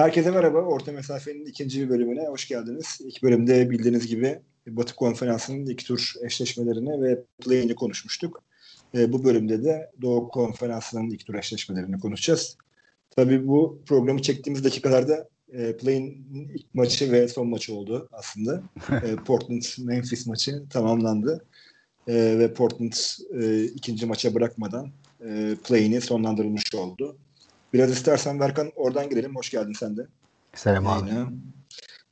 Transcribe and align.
Herkese 0.00 0.30
merhaba. 0.30 0.58
Orta 0.58 0.92
Mesafe'nin 0.92 1.46
ikinci 1.46 1.88
bölümüne 1.90 2.26
hoş 2.26 2.48
geldiniz. 2.48 2.98
İlk 3.04 3.22
bölümde 3.22 3.70
bildiğiniz 3.70 4.06
gibi 4.06 4.40
Batı 4.66 4.94
Konferansı'nın 4.96 5.66
iki 5.66 5.84
tur 5.86 6.12
eşleşmelerini 6.24 7.02
ve 7.02 7.22
play-in'i 7.44 7.74
konuşmuştuk. 7.74 8.42
E, 8.94 9.12
bu 9.12 9.24
bölümde 9.24 9.64
de 9.64 9.90
Doğu 10.02 10.28
Konferansı'nın 10.28 11.10
ilk 11.10 11.26
tur 11.26 11.34
eşleşmelerini 11.34 12.00
konuşacağız. 12.00 12.56
Tabii 13.10 13.48
bu 13.48 13.82
programı 13.86 14.22
çektiğimiz 14.22 14.64
dakikalarda 14.64 15.28
e, 15.52 15.76
play-in 15.76 16.26
ilk 16.54 16.74
maçı 16.74 17.12
ve 17.12 17.28
son 17.28 17.48
maçı 17.48 17.74
oldu 17.74 18.08
aslında. 18.12 18.62
e, 18.90 19.16
Portland-Memphis 19.16 20.28
maçı 20.28 20.68
tamamlandı. 20.70 21.44
E, 22.08 22.14
ve 22.14 22.52
Portland 22.54 22.92
e, 23.42 23.64
ikinci 23.64 24.06
maça 24.06 24.34
bırakmadan 24.34 24.90
e, 25.24 25.56
play-in'i 25.64 26.00
sonlandırılmış 26.00 26.74
oldu. 26.74 27.16
Biraz 27.72 27.90
istersen 27.90 28.40
Berkan 28.40 28.72
oradan 28.76 29.10
girelim. 29.10 29.36
Hoş 29.36 29.50
geldin 29.50 29.72
sen 29.72 29.96
de. 29.96 30.06
Selam 30.54 30.86
abi. 30.86 31.10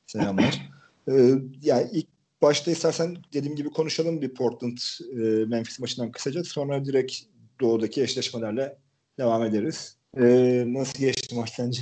Selamlar. 0.07 0.69
ee, 1.07 1.33
yani 1.61 1.89
ilk 1.91 2.07
başta 2.41 2.71
istersen 2.71 3.17
dediğim 3.33 3.55
gibi 3.55 3.69
konuşalım 3.69 4.21
bir 4.21 4.33
Portland 4.33 4.77
e, 5.13 5.45
Memphis 5.45 5.79
maçından 5.79 6.11
kısaca. 6.11 6.43
Sonra 6.43 6.85
direkt 6.85 7.13
doğudaki 7.61 8.03
eşleşmelerle 8.03 8.77
devam 9.17 9.43
ederiz. 9.43 9.97
Ee, 10.17 10.63
nasıl 10.67 10.99
geçti 10.99 11.35
maç 11.35 11.53
sence? 11.53 11.81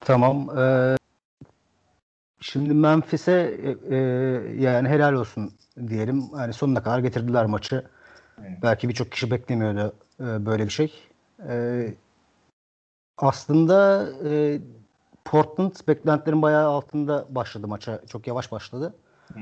Tamam. 0.00 0.58
Ee, 0.58 0.96
şimdi 2.40 2.74
Memphis'e 2.74 3.58
e, 3.62 3.94
e, 3.94 3.98
yani 4.58 4.88
helal 4.88 5.12
olsun 5.12 5.52
diyelim. 5.88 6.24
Yani 6.38 6.52
sonuna 6.52 6.82
kadar 6.82 6.98
getirdiler 6.98 7.46
maçı. 7.46 7.84
Evet. 8.40 8.58
Belki 8.62 8.88
birçok 8.88 9.12
kişi 9.12 9.30
beklemiyordu 9.30 9.94
e, 10.20 10.46
böyle 10.46 10.64
bir 10.64 10.70
şey. 10.70 10.92
E, 11.48 11.86
aslında 13.18 14.08
e, 14.24 14.60
Portland 15.24 15.72
beklentilerin 15.88 16.42
bayağı 16.42 16.68
altında 16.68 17.26
başladı 17.30 17.68
maça. 17.68 18.02
Çok 18.08 18.26
yavaş 18.26 18.52
başladı. 18.52 18.94
Hı. 19.32 19.40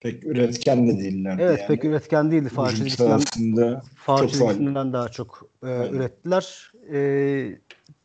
Pek 0.00 0.26
üretken 0.26 0.88
de 0.88 0.98
değiller. 0.98 1.38
Evet 1.40 1.58
yani. 1.58 1.68
pek 1.68 1.84
üretken 1.84 2.30
değildi. 2.30 2.48
Faal 2.48 2.70
Faal 3.96 4.28
daha 4.92 5.08
çok 5.08 5.48
e, 5.62 5.88
ürettiler. 5.88 6.72
E, 6.92 7.58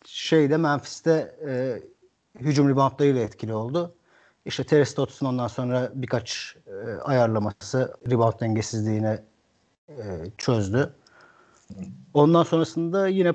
şeyde 0.05 0.57
Memphis'te 0.57 1.35
e, 1.47 1.81
hücum 2.39 2.69
reboundlarıyla 2.69 3.21
etkili 3.21 3.53
oldu. 3.53 3.93
İşte 4.45 4.63
Terry 4.63 4.85
Stotts'un 4.85 5.25
ondan 5.25 5.47
sonra 5.47 5.91
birkaç 5.95 6.55
e, 6.67 7.01
ayarlaması 7.01 7.93
rebound 8.09 8.39
dengesizliğini 8.39 9.17
e, 9.89 10.03
çözdü. 10.37 10.93
Ondan 12.13 12.43
sonrasında 12.43 13.07
yine 13.07 13.33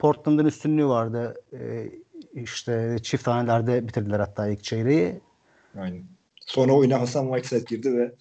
Portland'ın 0.00 0.46
üstünlüğü 0.46 0.86
vardı. 0.86 1.34
E, 1.52 1.90
işte 2.34 2.96
çift 3.02 3.26
hanelerde 3.26 3.88
bitirdiler 3.88 4.20
hatta 4.20 4.48
ilk 4.48 4.64
çeyreği. 4.64 5.20
Aynen. 5.78 6.04
Sonra 6.46 6.72
oyuna 6.72 7.00
Hasan 7.00 7.32
Whiteside 7.32 7.76
girdi 7.76 7.98
ve 7.98 8.14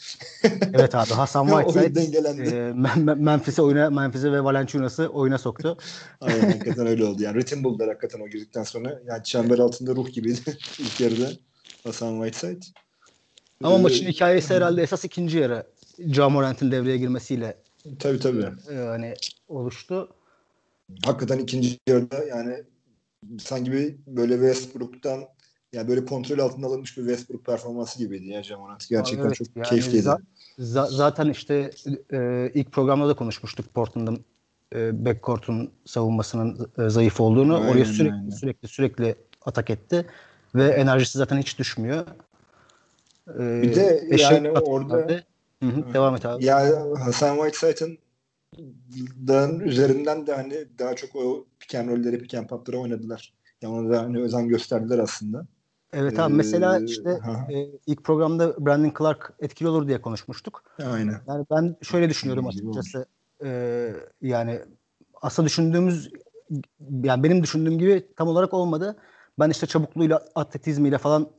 Evet 0.74 0.96
abi 0.96 1.10
Hasan 1.10 1.48
Whiteside 1.64 2.20
e, 2.58 2.74
Memphis'e 3.16 3.62
oyuna 3.62 3.90
Memphis'e 3.90 4.32
ve 4.32 4.44
Valanciunas'ı 4.44 5.08
oyuna 5.08 5.38
soktu. 5.38 5.78
Aynen 6.22 6.52
hakikaten 6.52 6.88
öyle 6.88 7.06
oldu. 7.06 7.24
Yani 7.24 7.38
ritim 7.38 7.64
buldular 7.64 7.88
hakikaten 7.88 8.20
o 8.20 8.28
girdikten 8.28 8.64
sonra. 8.64 9.02
Yani 9.08 9.24
çember 9.24 9.60
altında 9.60 9.96
ruh 9.96 10.14
gibiydi 10.14 10.40
ilk 10.80 11.00
yarıda 11.00 11.30
Hasan 11.84 12.24
Whiteside. 12.24 12.66
Ama 13.64 13.78
ee, 13.78 13.82
maçın 13.82 14.06
hikayesi 14.06 14.54
herhalde 14.54 14.84
esas 14.84 15.06
ikinci 15.06 15.38
yarı 15.38 15.64
Jamorant'ın 16.00 16.72
devreye 16.72 16.98
girmesiyle 16.98 17.58
tabii 18.00 18.20
tabii. 18.20 18.46
E, 18.72 18.76
hani 18.76 19.14
oluştu 19.48 20.10
hakikaten 21.06 21.40
ikinci 21.40 21.80
yarıda 21.88 22.24
yani 22.24 22.64
sanki 23.40 23.72
bir 23.72 23.96
böyle 24.08 24.34
Westbrook'tan 24.34 25.24
yani 25.74 25.88
böyle 25.88 26.06
kontrol 26.06 26.40
altında 26.40 26.68
alınmış 26.68 26.98
bir 26.98 27.02
Westbrook 27.02 27.46
performansı 27.46 28.00
gibiydi 28.00 28.28
ya 28.28 28.44
Jamonat. 28.44 28.88
Gerçekten 28.90 29.26
evet, 29.26 29.36
çok 29.36 29.48
yani 29.56 29.70
keyifliydi. 29.70 30.10
Za- 30.60 30.96
zaten 30.96 31.30
işte 31.30 31.72
e, 32.14 32.52
ilk 32.54 32.72
programda 32.72 33.08
da 33.08 33.16
konuşmuştuk 33.16 33.74
Portland'ın 33.74 34.26
e, 34.76 35.06
backcourt'un 35.06 35.72
savunmasının 35.86 36.72
e, 36.78 36.90
zayıf 36.90 37.22
olduğunu. 37.22 37.56
Aynen, 37.56 37.72
Oraya 37.72 37.86
sürekli 37.86 38.16
aynen. 38.16 38.30
sürekli 38.30 38.68
sürekli 38.68 39.16
atak 39.46 39.70
etti 39.70 40.06
ve 40.56 40.68
enerjisi 40.68 41.18
zaten 41.18 41.38
hiç 41.38 41.60
düşmüyor. 41.60 42.08
E, 43.40 43.62
bir 43.62 43.76
de 43.76 44.08
yani 44.18 44.52
orada 44.52 45.24
Hı 45.64 45.70
hı, 45.70 45.94
devam 45.94 46.16
et 46.16 46.26
abi. 46.26 46.46
Ya 46.46 46.86
Hasan 47.00 47.36
Whiteside'ın 47.36 47.98
dağın 49.28 49.60
üzerinden 49.60 50.28
de 50.28 50.34
hani 50.34 50.66
daha 50.80 50.96
çok 50.96 51.16
o 51.16 51.46
piken 51.60 51.88
rolleri, 51.90 52.20
piken 52.20 52.48
papları 52.48 52.80
oynadılar. 52.80 53.34
Yani 53.62 53.74
ona 53.74 53.90
da 53.90 54.02
hani 54.02 54.22
özen 54.22 54.48
gösterdiler 54.48 55.00
aslında. 55.00 55.46
Evet 55.94 56.20
abi 56.20 56.34
ee, 56.34 56.36
mesela 56.36 56.80
işte 56.80 57.20
e, 57.50 57.68
ilk 57.88 58.04
programda 58.04 58.66
Brandon 58.66 58.94
Clark 58.98 59.34
etkili 59.40 59.68
olur 59.68 59.88
diye 59.88 60.02
konuşmuştuk. 60.02 60.64
Aynen. 60.86 61.22
Yani 61.28 61.46
ben 61.52 61.76
şöyle 61.82 62.10
düşünüyorum 62.10 62.48
açıkçası. 62.48 63.06
E, 63.44 63.92
yani 64.22 64.60
aslında 65.22 65.46
düşündüğümüz 65.48 66.12
yani 67.04 67.24
benim 67.24 67.44
düşündüğüm 67.44 67.80
gibi 67.80 68.08
tam 68.16 68.28
olarak 68.28 68.54
olmadı. 68.54 68.98
Ben 69.40 69.50
işte 69.50 69.68
çabukluğuyla, 69.68 70.26
atletizmiyle 70.36 70.98
falan 70.98 71.30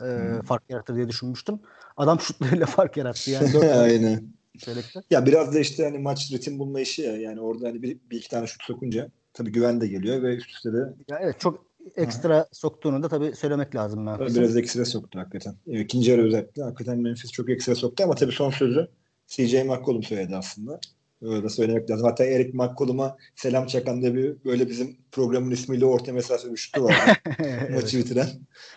e, 0.00 0.04
hmm. 0.04 0.40
fark 0.40 0.62
yaratır 0.68 0.96
diye 0.96 1.08
düşünmüştüm. 1.08 1.60
Adam 1.96 2.20
şutlarıyla 2.20 2.66
fark 2.76 2.96
yarattı 2.96 3.30
yani. 3.30 3.70
Aynen 3.74 4.39
çeyrekte. 4.58 5.00
Ya 5.10 5.26
biraz 5.26 5.54
da 5.54 5.58
işte 5.58 5.84
hani 5.84 5.98
maç 5.98 6.32
ritim 6.32 6.58
bulma 6.58 6.80
işi 6.80 7.02
ya. 7.02 7.16
Yani 7.16 7.40
orada 7.40 7.68
hani 7.68 7.82
bir, 7.82 7.98
bir 8.10 8.16
iki 8.16 8.30
tane 8.30 8.46
şut 8.46 8.62
sokunca 8.62 9.10
tabii 9.32 9.52
güven 9.52 9.80
de 9.80 9.86
geliyor 9.86 10.22
ve 10.22 10.36
üst 10.36 10.50
üste 10.50 10.72
de. 10.72 10.94
Ya 11.08 11.18
evet 11.22 11.40
çok 11.40 11.66
ekstra 11.96 12.36
Aha. 12.36 12.46
soktuğunu 12.52 13.02
da 13.02 13.08
tabii 13.08 13.36
söylemek 13.36 13.74
lazım. 13.74 14.06
Tabii 14.06 14.34
biraz 14.34 14.56
ekstra 14.56 14.84
soktu 14.84 15.18
hakikaten. 15.18 15.54
İkinci 15.66 16.10
yarı 16.10 16.26
özellikle 16.26 16.62
hakikaten 16.62 16.98
Memphis 16.98 17.32
çok 17.32 17.50
ekstra 17.50 17.74
soktu 17.74 18.04
ama 18.04 18.14
tabii 18.14 18.32
son 18.32 18.50
sözü 18.50 18.88
CJ 19.26 19.54
McCollum 19.54 20.02
söyledi 20.02 20.36
aslında. 20.36 20.80
Öyle 21.22 21.42
de 21.42 21.48
söylemek 21.48 21.90
lazım. 21.90 22.06
Hatta 22.06 22.24
Eric 22.24 22.50
McCollum'a 22.52 23.16
selam 23.36 23.66
çakan 23.66 24.02
diye 24.02 24.14
bir 24.14 24.44
böyle 24.44 24.68
bizim 24.68 24.96
programın 25.12 25.50
ismiyle 25.50 25.84
orta 25.84 26.12
mesafe 26.12 26.52
bir 26.52 26.56
şutu 26.56 26.84
var. 26.84 27.20
evet. 27.38 27.70
Maçı 27.70 27.98
bitiren. 27.98 28.28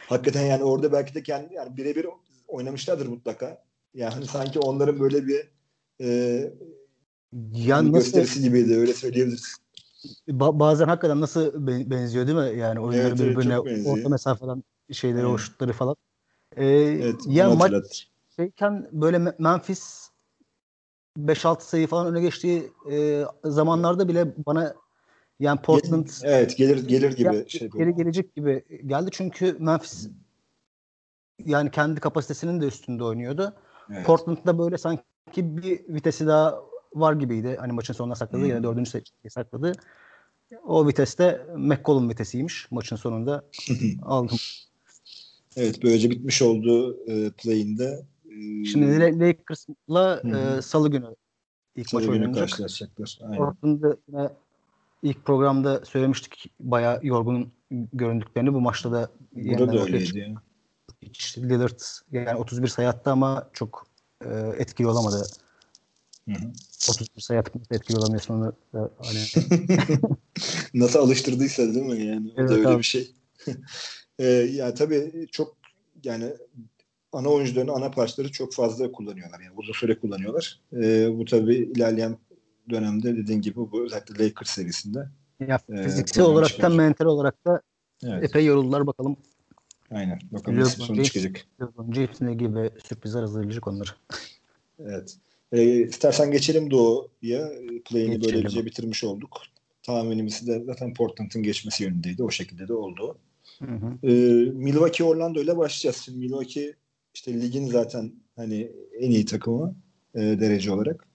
Hakikaten 0.07 0.45
yani 0.45 0.63
orada 0.63 0.91
belki 0.91 1.15
de 1.15 1.23
kendi 1.23 1.53
yani 1.53 1.77
birebir 1.77 2.07
oynamışlardır 2.47 3.07
mutlaka. 3.07 3.63
Yani 3.93 4.25
sanki 4.25 4.59
onların 4.59 4.99
böyle 4.99 5.27
bir 5.27 5.51
e, 6.01 6.07
ya 7.53 7.77
nasıl, 7.77 7.93
gösterisi 7.93 8.41
gibiydi 8.41 8.77
öyle 8.77 8.93
söyleyebiliriz. 8.93 9.55
Ba- 10.27 10.59
bazen 10.59 10.87
hakikaten 10.87 11.21
nasıl 11.21 11.67
benziyor 11.89 12.27
değil 12.27 12.37
mi? 12.37 12.59
Yani 12.59 12.79
oyunları 12.79 13.07
evet, 13.07 13.19
birbirine 13.19 13.57
evet, 13.65 13.87
orta 13.87 14.09
mesafeden 14.09 14.63
şeyleri, 14.91 15.21
evet. 15.21 15.33
o 15.33 15.37
şutları 15.37 15.73
falan. 15.73 15.95
Ee, 16.57 16.65
evet, 16.65 17.15
ya 17.27 17.55
maç 17.55 18.07
şeyken 18.35 18.89
böyle 18.91 19.35
Memphis 19.39 20.09
5-6 21.17 21.61
sayı 21.61 21.87
falan 21.87 22.07
öne 22.07 22.21
geçtiği 22.21 22.71
e, 22.91 23.23
zamanlarda 23.43 24.07
bile 24.07 24.33
bana 24.45 24.75
yani 25.39 25.61
Portland 25.61 26.07
evet 26.23 26.57
gelir 26.57 26.87
gelir 26.87 27.11
gibi 27.11 27.35
ya, 27.35 27.47
şey 27.47 27.69
geri 27.69 27.95
gelecek 27.95 28.35
gibi 28.35 28.63
geldi 28.85 29.09
çünkü 29.11 29.55
Memphis 29.59 30.09
yani 31.45 31.71
kendi 31.71 31.99
kapasitesinin 31.99 32.61
de 32.61 32.65
üstünde 32.65 33.03
oynuyordu. 33.03 33.53
Evet. 33.89 34.05
Portland'da 34.05 34.57
böyle 34.57 34.77
sanki 34.77 35.03
ki 35.31 35.57
bir 35.57 35.93
vitesi 35.93 36.27
daha 36.27 36.59
var 36.93 37.13
gibiydi. 37.13 37.57
Hani 37.59 37.73
maçın 37.73 37.93
sonuna 37.93 38.15
sakladı. 38.15 38.41
Hmm. 38.41 38.49
Yine 38.49 38.63
dördüncü 38.63 38.89
seçeneği 38.89 39.29
sakladı. 39.29 39.71
O 40.63 40.87
viteste 40.87 41.47
McCollum 41.57 42.09
vitesiymiş. 42.09 42.71
Maçın 42.71 42.95
sonunda 42.95 43.45
aldım. 44.01 44.37
Evet 45.55 45.83
böylece 45.83 46.09
bitmiş 46.11 46.41
oldu 46.41 46.97
e, 47.07 47.31
play'inde. 47.31 48.05
E, 48.25 48.65
Şimdi 48.65 49.19
Lakers'la 49.19 50.21
e, 50.25 50.61
salı 50.61 50.91
günü 50.91 51.15
ilk 51.75 51.89
salı 51.89 52.01
maç 52.01 52.09
oynanacak. 52.09 52.49
karşılaşacaklar. 52.49 53.19
Portland'da 53.37 53.97
yine 54.07 54.29
ilk 55.03 55.25
programda 55.25 55.85
söylemiştik 55.85 56.51
bayağı 56.59 56.99
yorgun 57.03 57.51
göründüklerini. 57.71 58.53
Bu 58.53 58.61
maçta 58.61 58.91
da 58.91 59.09
Burada 59.35 59.73
da 59.73 59.83
öyleydi. 59.83 60.19
Yani. 60.19 60.35
Lillard 61.37 61.79
yani 62.11 62.35
31 62.35 62.67
sayı 62.67 62.89
attı 62.89 63.11
ama 63.11 63.49
çok 63.53 63.87
e, 64.29 64.61
etkili 64.61 64.87
olamadı. 64.87 65.27
Hı 66.29 66.31
hı. 66.31 66.51
31 66.89 67.21
sayı 67.21 67.39
atıp 67.39 67.71
etkili 67.71 67.97
olamıyorsun 67.97 68.33
onu 68.33 68.53
da 68.73 68.91
hani. 68.97 69.19
Nasıl 70.73 70.99
alıştırdıysa 70.99 71.63
değil 71.63 71.85
mi 71.85 72.05
yani? 72.05 72.33
Evet, 72.37 72.49
o 72.49 72.53
da 72.53 72.57
öyle 72.57 72.67
abi. 72.67 72.77
bir 72.77 72.83
şey. 72.83 73.11
e, 74.19 74.25
ya 74.27 74.73
tabii 74.73 75.27
çok 75.31 75.57
yani 76.03 76.33
ana 77.11 77.29
oyuncuların 77.29 77.67
ana 77.67 77.91
parçaları 77.91 78.31
çok 78.31 78.53
fazla 78.53 78.91
kullanıyorlar. 78.91 79.39
Yani 79.39 79.53
uzun 79.57 79.73
süre 79.73 79.99
kullanıyorlar. 79.99 80.61
E, 80.73 81.09
bu 81.17 81.25
tabii 81.25 81.55
ilerleyen 81.55 82.17
dönemde 82.69 83.17
dediğin 83.17 83.41
gibi 83.41 83.55
bu 83.55 83.85
özellikle 83.85 84.25
Lakers 84.25 84.49
serisinde. 84.49 85.09
Ya 85.47 85.59
e, 85.69 85.83
fiziksel 85.83 86.25
olarak 86.25 86.61
da 86.61 86.69
mental 86.69 87.05
olarak 87.05 87.45
da 87.45 87.61
evet. 88.03 88.23
epey 88.23 88.45
yoruldular 88.45 88.87
bakalım. 88.87 89.17
Aynen. 89.93 90.19
Bakalım 90.31 90.59
nasıl 90.59 90.83
sonuç 90.83 91.05
çıkacak. 91.05 91.45
James 91.93 92.21
ne 92.21 92.33
gibi 92.33 92.71
sürprizler 92.83 93.21
hazırlayacak 93.21 93.67
onları. 93.67 93.89
evet. 94.79 95.17
E, 95.51 95.81
istersen 95.81 96.31
geçelim 96.31 96.71
Doğu'ya. 96.71 97.51
Play'ini 97.85 98.23
böylece 98.23 98.65
bitirmiş 98.65 99.03
olduk. 99.03 99.41
tahminimiz 99.83 100.47
de 100.47 100.63
zaten 100.65 100.93
Portland'ın 100.93 101.43
geçmesi 101.43 101.83
yönündeydi. 101.83 102.23
O 102.23 102.31
şekilde 102.31 102.67
de 102.67 102.73
oldu. 102.73 103.17
Hı 103.59 103.71
hı. 103.71 104.07
Ee, 104.07 104.51
Milwaukee 104.51 105.03
Orlando 105.03 105.41
ile 105.41 105.57
başlayacağız. 105.57 105.97
Şimdi 106.05 106.19
Milwaukee 106.19 106.73
işte 107.13 107.41
ligin 107.41 107.67
zaten 107.67 108.11
hani 108.35 108.71
en 108.99 109.11
iyi 109.11 109.25
takımı 109.25 109.75
e, 110.15 110.19
derece 110.19 110.71
olarak. 110.71 111.05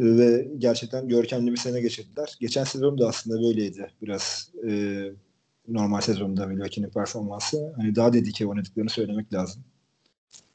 E, 0.00 0.04
ve 0.04 0.48
gerçekten 0.58 1.08
görkemli 1.08 1.52
bir 1.52 1.56
sene 1.56 1.80
geçirdiler. 1.80 2.36
Geçen 2.40 2.64
sezon 2.64 2.98
da 2.98 3.08
aslında 3.08 3.42
böyleydi. 3.42 3.90
Biraz 4.02 4.50
e, 4.68 4.70
normal 5.68 6.00
sezonda 6.00 6.46
Milwaukee'nin 6.46 6.90
performansı. 6.90 7.72
Hani 7.76 7.96
daha 7.96 8.12
dedike 8.12 8.46
oynadıklarını 8.46 8.90
söylemek 8.90 9.32
lazım. 9.32 9.62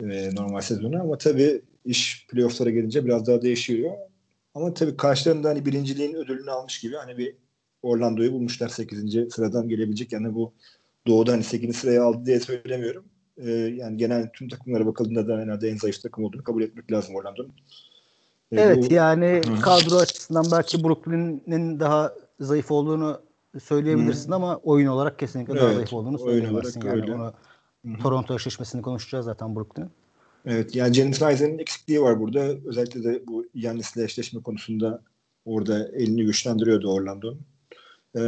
E, 0.03 0.35
normal 0.35 0.61
sezonu 0.61 1.01
ama 1.01 1.17
tabii 1.17 1.61
iş 1.85 2.27
playoff'lara 2.29 2.69
gelince 2.69 3.06
biraz 3.06 3.27
daha 3.27 3.41
değişiyor. 3.41 3.91
Ama 4.56 4.73
tabii 4.73 4.97
karşılarında 4.97 5.50
hani 5.50 5.65
birinciliğin 5.65 6.13
ödülünü 6.13 6.51
almış 6.51 6.79
gibi 6.79 6.95
hani 6.95 7.17
bir 7.17 7.35
Orlando'yu 7.83 8.33
bulmuşlar 8.33 8.69
8. 8.69 9.33
sıradan 9.33 9.69
gelebilecek. 9.69 10.11
Yani 10.11 10.35
bu 10.35 10.53
doğuda 11.07 11.31
hani 11.31 11.44
8. 11.44 11.75
sıraya 11.75 12.03
aldı 12.03 12.25
diye 12.25 12.39
söylemiyorum. 12.39 13.06
Ee, 13.38 13.51
yani 13.51 13.97
genel 13.97 14.29
tüm 14.33 14.50
takımlara 14.50 14.85
bakıldığında 14.85 15.27
da 15.27 15.38
herhalde 15.38 15.69
en 15.69 15.77
zayıf 15.77 16.01
takım 16.01 16.23
olduğunu 16.23 16.44
kabul 16.44 16.61
etmek 16.61 16.91
lazım 16.91 17.15
Orlando'nun. 17.15 17.53
Ee, 18.51 18.61
evet 18.61 18.89
bu... 18.89 18.94
yani 18.94 19.41
kadro 19.61 19.95
açısından 19.95 20.45
belki 20.51 20.83
Brooklyn'in 20.83 21.79
daha 21.79 22.13
zayıf 22.39 22.71
olduğunu 22.71 23.21
söyleyebilirsin 23.63 24.31
Hı. 24.31 24.36
ama 24.36 24.57
oyun 24.57 24.88
olarak 24.88 25.19
kesinlikle 25.19 25.54
evet, 25.54 25.63
daha 25.63 25.74
zayıf 25.74 25.94
olduğunu 25.94 26.19
söyleyemezsin. 26.19 26.81
Yani 26.81 27.01
öyle. 27.01 27.13
Onu, 27.13 27.34
Toronto 28.01 28.36
eşleşmesini 28.36 28.81
konuşacağız 28.81 29.25
zaten 29.25 29.56
Brooklyn'in. 29.56 29.90
Evet 30.46 30.75
yani 30.75 30.94
Janet 30.94 31.22
Riser'ın 31.22 31.57
eksikliği 31.57 32.01
var 32.01 32.19
burada. 32.19 32.40
Özellikle 32.66 33.04
de 33.04 33.28
bu 33.28 33.46
Yannis'le 33.54 33.98
eşleşme 33.98 34.42
konusunda 34.42 35.01
orada 35.46 35.88
elini 35.88 36.25
güçlendiriyordu 36.25 36.94
Orlando'nun. 36.94 37.42
Ee, 38.16 38.19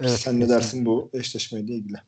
evet, 0.00 0.10
sen 0.10 0.40
ne 0.40 0.48
dersin 0.48 0.86
bu 0.86 1.10
eşleşmeyle 1.12 1.74
ilgili? 1.74 1.98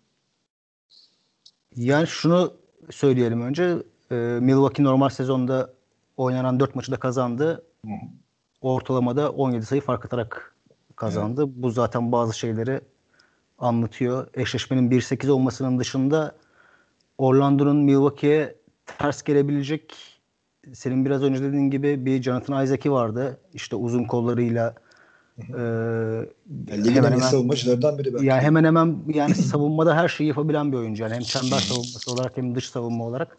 Yani 1.77 2.07
şunu 2.07 2.55
söyleyelim 2.91 3.43
önce. 3.43 3.79
E, 4.11 4.15
Milwaukee 4.41 4.85
normal 4.85 5.09
sezonda 5.09 5.75
oynanan 6.17 6.61
4 6.61 6.75
maçı 6.75 6.93
da 6.93 6.97
kazandı. 6.97 7.65
Hı. 7.85 7.91
Ortalamada 8.61 9.31
17 9.31 9.67
sayı 9.67 9.81
fark 9.81 10.05
atarak 10.05 10.54
kazandı. 11.05 11.45
Evet. 11.47 11.55
Bu 11.57 11.71
zaten 11.71 12.13
bazı 12.13 12.39
şeyleri 12.39 12.81
anlatıyor. 13.59 14.27
Eşleşmenin 14.35 14.91
1-8 14.91 15.31
olmasının 15.31 15.79
dışında 15.79 16.35
Orlando'nun 17.19 17.77
Milwaukee'ye 17.77 18.55
ters 18.99 19.23
gelebilecek 19.23 19.95
senin 20.73 21.05
biraz 21.05 21.23
önce 21.23 21.43
dediğin 21.43 21.71
gibi 21.71 22.07
bir 22.07 22.23
Jonathan 22.23 22.65
Isaac'i 22.65 22.93
vardı. 22.93 23.39
İşte 23.55 23.77
uzun 23.77 24.05
kollarıyla 24.05 24.75
e, 25.39 25.63
yani 26.69 26.91
hemen 26.91 27.13
hemen 27.13 27.19
savunmacılardan 27.19 27.99
biri 27.99 28.15
belki. 28.15 28.27
Yani 28.27 28.43
hemen 28.43 28.65
hemen 28.65 28.99
yani 29.15 29.35
savunmada 29.35 29.97
her 29.97 30.09
şeyi 30.09 30.29
yapabilen 30.29 30.73
bir 30.73 30.77
oyuncu. 30.77 31.03
Yani 31.03 31.15
hem 31.15 31.23
çember 31.23 31.59
savunması 31.59 32.13
olarak 32.13 32.37
hem 32.37 32.55
dış 32.55 32.69
savunma 32.69 33.05
olarak. 33.05 33.39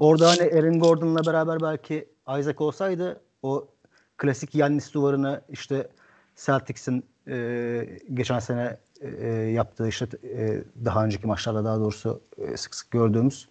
Orada 0.00 0.28
hani 0.30 0.42
Aaron 0.42 0.80
Gordon'la 0.80 1.26
beraber 1.26 1.60
belki 1.62 2.08
Isaac 2.38 2.60
olsaydı 2.60 3.20
o 3.42 3.68
klasik 4.16 4.54
Yannis 4.54 4.94
duvarını 4.94 5.40
işte 5.48 5.88
Celtics'in 6.36 7.04
e, 7.28 7.98
geçen 8.14 8.38
sene 8.38 8.76
e, 9.00 9.26
yaptığı 9.28 9.88
işte 9.88 10.06
e, 10.22 10.64
daha 10.84 11.04
önceki 11.04 11.26
maçlarda 11.26 11.64
daha 11.64 11.80
doğrusu 11.80 12.20
e, 12.38 12.56
sık 12.56 12.74
sık 12.74 12.90
gördüğümüz 12.90 13.48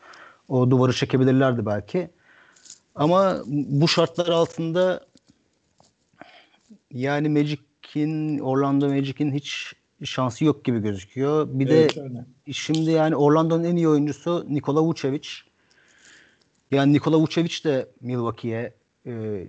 o 0.49 0.71
duvarı 0.71 0.93
çekebilirlerdi 0.93 1.65
belki. 1.65 2.09
Ama 2.95 3.37
bu 3.47 3.87
şartlar 3.87 4.27
altında 4.27 5.05
yani 6.91 7.29
Magic'in 7.29 8.39
Orlando 8.39 8.89
Magic'in 8.89 9.31
hiç 9.31 9.73
şansı 10.03 10.45
yok 10.45 10.65
gibi 10.65 10.79
gözüküyor. 10.79 11.47
Bir 11.51 11.69
evet, 11.69 11.95
de 11.95 12.01
öyle. 12.01 12.25
şimdi 12.51 12.91
yani 12.91 13.15
Orlando'nun 13.15 13.63
en 13.63 13.75
iyi 13.75 13.89
oyuncusu 13.89 14.45
Nikola 14.49 14.83
Vucevic. 14.83 15.29
Yani 16.71 16.93
Nikola 16.93 17.19
Vucevic 17.19 17.63
de 17.63 17.87
Milwaukee'ye 18.01 18.73
e, 19.05 19.43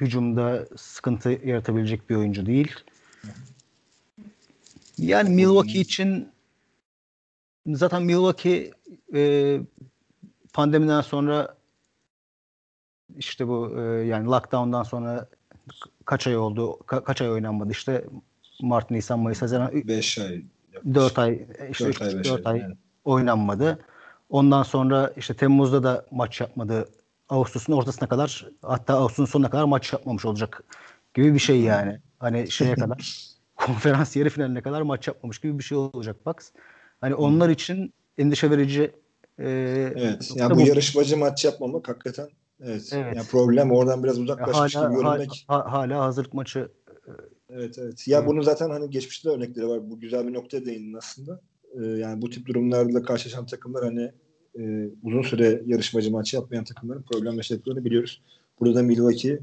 hücumda 0.00 0.66
sıkıntı 0.76 1.40
yaratabilecek 1.44 2.10
bir 2.10 2.16
oyuncu 2.16 2.46
değil. 2.46 2.72
Yani 4.98 5.30
Milwaukee 5.30 5.80
için 5.80 6.28
zaten 7.66 8.02
Milwaukee 8.02 8.70
e, 9.14 9.60
pandemiden 10.52 11.00
sonra 11.00 11.56
işte 13.16 13.48
bu 13.48 13.80
e, 13.80 13.82
yani 13.82 14.26
lockdown'dan 14.26 14.82
sonra 14.82 15.28
kaç 16.04 16.26
ay 16.26 16.36
oldu? 16.36 16.78
Ka- 16.86 17.04
kaç 17.04 17.22
ay 17.22 17.30
oynanmadı? 17.30 17.72
İşte 17.72 18.04
Mart, 18.60 18.90
Nisan, 18.90 19.18
Mayıs, 19.18 19.42
Haziran 19.42 19.70
5 19.88 20.18
ay. 20.18 20.42
4 20.94 21.18
ay 21.18 21.46
işte 21.70 21.86
4 21.86 22.02
ay, 22.02 22.24
4 22.24 22.46
ay, 22.46 22.58
yani. 22.58 22.74
oynanmadı. 23.04 23.78
Ondan 24.28 24.62
sonra 24.62 25.12
işte 25.16 25.34
Temmuz'da 25.34 25.82
da 25.82 26.06
maç 26.10 26.40
yapmadı. 26.40 26.88
Ağustos'un 27.28 27.72
ortasına 27.72 28.08
kadar 28.08 28.46
hatta 28.62 28.94
Ağustos'un 28.94 29.32
sonuna 29.32 29.50
kadar 29.50 29.64
maç 29.64 29.92
yapmamış 29.92 30.24
olacak 30.24 30.64
gibi 31.14 31.34
bir 31.34 31.38
şey 31.38 31.60
yani. 31.60 32.00
Hani 32.18 32.50
şeye 32.50 32.74
kadar 32.84 33.26
konferans 33.56 34.16
yarı 34.16 34.30
finaline 34.30 34.62
kadar 34.62 34.82
maç 34.82 35.08
yapmamış 35.08 35.38
gibi 35.38 35.58
bir 35.58 35.64
şey 35.64 35.78
olacak 35.78 36.26
Bucks. 36.26 36.50
Hani 37.00 37.14
onlar 37.14 37.48
için 37.48 37.94
endişe 38.18 38.50
verici 38.50 38.92
e, 39.38 39.48
evet. 39.96 40.32
Yani 40.34 40.54
bu, 40.54 40.56
bu 40.56 40.60
yarışmacı 40.60 41.16
maç 41.16 41.44
yapmamak 41.44 41.88
hakikaten 41.88 42.28
evet. 42.60 42.90
evet. 42.92 43.16
Yani 43.16 43.26
problem 43.26 43.72
oradan 43.72 44.04
biraz 44.04 44.18
uzaklaşmış 44.18 44.76
hala, 44.76 44.88
gibi 44.88 45.02
görünmek. 45.02 45.44
Hala, 45.48 45.72
hala 45.72 46.04
hazırlık 46.04 46.34
maçı 46.34 46.68
e, 46.88 47.10
Evet 47.50 47.78
evet. 47.78 48.08
Ya 48.08 48.18
evet. 48.18 48.28
bunun 48.28 48.40
zaten 48.40 48.70
hani 48.70 48.90
geçmişte 48.90 49.28
örnekleri 49.28 49.68
var. 49.68 49.90
Bu 49.90 50.00
güzel 50.00 50.28
bir 50.28 50.34
noktaya 50.34 50.66
değindin 50.66 50.98
aslında. 50.98 51.40
Ee, 51.80 51.84
yani 51.84 52.22
bu 52.22 52.30
tip 52.30 52.46
durumlarla 52.46 53.02
karşılaşan 53.02 53.46
takımlar 53.46 53.84
hani 53.84 54.12
e, 54.58 54.90
uzun 55.02 55.22
süre 55.22 55.62
yarışmacı 55.66 56.10
maç 56.10 56.34
yapmayan 56.34 56.64
takımların 56.64 57.02
problem 57.02 57.36
yaşadıklarını 57.36 57.84
biliyoruz. 57.84 58.22
Burada 58.60 58.74
da 58.78 58.82
Milwaukee 58.82 59.38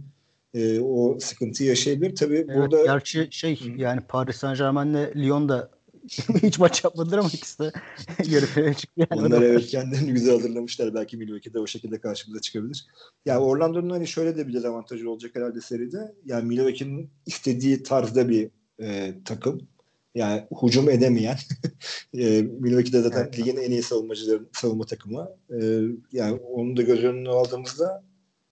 e, 0.53 0.79
o 0.79 1.19
sıkıntıyı 1.19 1.69
yaşayabilir. 1.69 2.15
Tabii 2.15 2.35
evet, 2.35 2.57
burada 2.57 2.83
gerçi 2.83 3.27
şey 3.31 3.59
Hı. 3.61 3.81
yani 3.81 4.01
Paris 4.07 4.35
Saint 4.35 4.57
Germain'le 4.57 5.15
Lyon 5.15 5.49
da 5.49 5.69
hiç 6.43 6.59
maç 6.59 6.83
yapmadılar 6.83 7.17
ama 7.17 7.29
ikisi 7.33 7.59
de 7.59 7.71
yarı 8.25 8.45
finale 8.45 8.73
çıktı. 8.73 9.07
Yani 9.11 9.21
Onlar 9.21 9.41
evet 9.41 9.67
kendilerini 9.67 10.13
güzel 10.13 10.33
hazırlamışlar. 10.33 10.93
Belki 10.93 11.17
Milwaukee 11.17 11.53
de 11.53 11.59
o 11.59 11.67
şekilde 11.67 11.99
karşımıza 11.99 12.41
çıkabilir. 12.41 12.85
Yani 13.25 13.39
Orlando'nun 13.39 13.89
hani 13.89 14.07
şöyle 14.07 14.37
de 14.37 14.47
bir 14.47 14.53
dezavantajı 14.53 15.09
olacak 15.09 15.35
herhalde 15.35 15.61
seride. 15.61 16.15
Yani 16.25 16.45
Milwaukee'nin 16.45 17.09
istediği 17.25 17.83
tarzda 17.83 18.29
bir 18.29 18.49
e, 18.81 19.13
takım. 19.25 19.67
Yani 20.15 20.47
hücum 20.63 20.89
edemeyen. 20.89 21.37
e, 22.13 22.41
Milwaukee 22.41 22.93
de 22.93 23.01
zaten 23.01 23.23
evet. 23.23 23.39
ligin 23.39 23.57
en 23.57 23.71
iyi 23.71 23.83
savunmacıların 23.83 24.49
savunma 24.53 24.85
takımı. 24.85 25.29
E, 25.49 25.81
yani 26.11 26.33
onu 26.33 26.77
da 26.77 26.81
göz 26.81 27.03
önüne 27.03 27.29
aldığımızda 27.29 28.03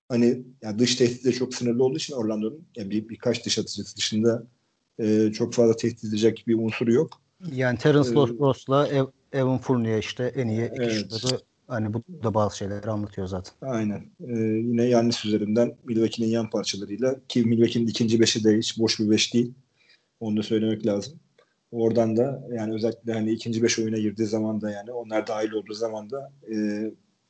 hani 0.09 0.43
yani 0.61 0.79
dış 0.79 0.95
tehdit 0.95 1.25
de 1.25 1.31
çok 1.31 1.53
sınırlı 1.53 1.83
olduğu 1.83 1.97
için 1.97 2.13
Orlando'nun 2.13 2.67
yani 2.75 2.91
bir, 2.91 3.09
birkaç 3.09 3.45
dış 3.45 3.59
atıcısı 3.59 3.97
dışında 3.97 4.43
e, 4.99 5.31
çok 5.33 5.53
fazla 5.53 5.75
tehdit 5.75 6.03
edecek 6.03 6.43
bir 6.47 6.59
unsuru 6.59 6.93
yok. 6.93 7.21
Yani 7.51 7.77
Terence 7.77 8.09
ee, 8.09 8.13
Ross'la 8.13 8.87
Ev, 8.87 9.05
Evan 9.33 9.57
Fournier 9.57 9.99
işte 9.99 10.23
en 10.35 10.47
iyi 10.47 10.65
iki 10.65 10.81
evet. 10.81 10.93
şutları 10.93 11.41
hani 11.67 11.93
bu 11.93 12.03
da 12.23 12.33
bazı 12.33 12.57
şeyleri 12.57 12.89
anlatıyor 12.89 13.27
zaten. 13.27 13.53
Aynen. 13.61 14.11
Ee, 14.27 14.37
yine 14.39 14.83
Yannis 14.83 15.25
üzerinden 15.25 15.75
Milwaukee'nin 15.83 16.29
yan 16.29 16.49
parçalarıyla 16.49 17.15
ki 17.27 17.43
Milwaukee'nin 17.43 17.87
ikinci 17.87 18.19
beşi 18.19 18.43
de 18.43 18.57
hiç 18.57 18.79
boş 18.79 18.99
bir 18.99 19.09
beş 19.09 19.33
değil. 19.33 19.53
Onu 20.19 20.37
da 20.37 20.43
söylemek 20.43 20.85
lazım. 20.85 21.19
Oradan 21.71 22.17
da 22.17 22.47
yani 22.51 22.73
özellikle 22.73 23.13
hani 23.13 23.31
ikinci 23.31 23.63
beş 23.63 23.79
oyuna 23.79 23.97
girdiği 23.97 24.25
zaman 24.25 24.61
da 24.61 24.71
yani 24.71 24.91
onlar 24.91 25.27
dahil 25.27 25.51
olduğu 25.51 25.73
zaman 25.73 26.09
da 26.09 26.31
e, 26.51 26.55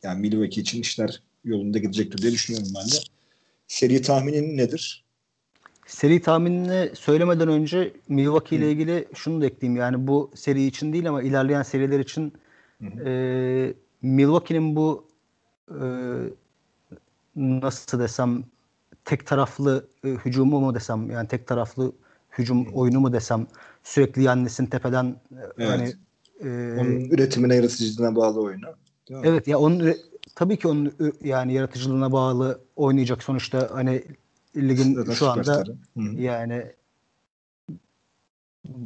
yani 0.04 0.20
Milwaukee 0.20 0.62
için 0.62 0.82
işler 0.82 1.24
yolunda 1.44 1.78
gidecektir 1.78 2.22
diye 2.22 2.32
düşünüyorum 2.32 2.72
ben 2.76 2.86
de. 2.86 2.96
Seri 3.68 4.02
tahminin 4.02 4.58
nedir? 4.58 5.06
Seri 5.86 6.22
tahminini 6.22 6.96
söylemeden 6.96 7.48
önce 7.48 7.94
Milwaukee 8.10 8.56
ile 8.56 8.72
ilgili 8.72 9.08
şunu 9.14 9.42
da 9.42 9.46
ekleyeyim. 9.46 9.80
Yani 9.80 10.08
bu 10.08 10.32
seri 10.36 10.66
için 10.66 10.94
değil 10.94 11.10
ama 11.10 11.22
ilerleyen 11.22 11.64
seriler 11.64 12.00
için 12.00 12.34
e, 13.06 13.74
Milwaukee'nin 14.02 14.76
bu 14.76 15.08
e, 15.70 15.84
nasıl 17.36 18.00
desem 18.00 18.44
tek 19.06 19.28
taraflı 19.28 19.88
e, 20.04 20.10
hücumu 20.10 20.60
mu 20.60 20.76
desem 20.76 21.12
yani 21.12 21.28
tek 21.28 21.48
taraflı 21.48 21.92
hücum 22.38 22.68
oyunu 22.74 23.00
mu 23.00 23.14
desem 23.14 23.48
sürekli 23.84 24.24
Yannis'in 24.24 24.66
tepeden 24.66 25.06
e, 25.06 25.36
evet. 25.58 25.70
hani 25.70 25.94
e, 26.40 26.80
onun 26.80 27.00
üretimine 27.00 27.56
yaratıcılığına 27.56 28.16
bağlı 28.16 28.42
oyunu. 28.42 28.68
Evet 29.24 29.48
ya 29.48 29.60
onun 29.60 29.96
tabii 30.36 30.58
ki 30.58 30.68
onun 30.68 30.94
yani 31.24 31.54
yaratıcılığına 31.54 32.12
bağlı 32.12 32.62
oynayacak 32.76 33.24
sonuçta 33.24 33.70
hani 33.74 34.04
ligin 34.56 35.12
şu 35.12 35.30
anda 35.30 35.64
yani 35.96 36.74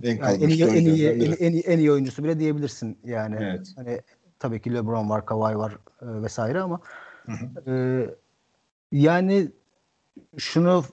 en, 0.04 0.18
yani 0.18 0.44
en, 0.44 0.50
iyi, 0.50 0.64
en, 0.64 0.86
iyi, 0.86 1.08
en, 1.10 1.32
en, 1.32 1.52
iyi, 1.54 1.62
en 1.62 1.80
iyi 1.80 1.92
oyuncusu 1.92 2.24
bile 2.24 2.40
diyebilirsin 2.40 2.98
yani. 3.04 3.36
Evet. 3.40 3.74
Hani 3.76 4.02
tabii 4.40 4.62
ki 4.62 4.74
LeBron 4.74 5.10
var, 5.10 5.26
Kawhi 5.26 5.58
var 5.58 5.78
e, 6.02 6.24
vesaire 6.24 6.62
ama 6.62 6.80
hı 7.26 7.32
hı. 7.32 7.72
E, 7.72 7.76
yani 8.92 9.52
şunu 10.38 10.84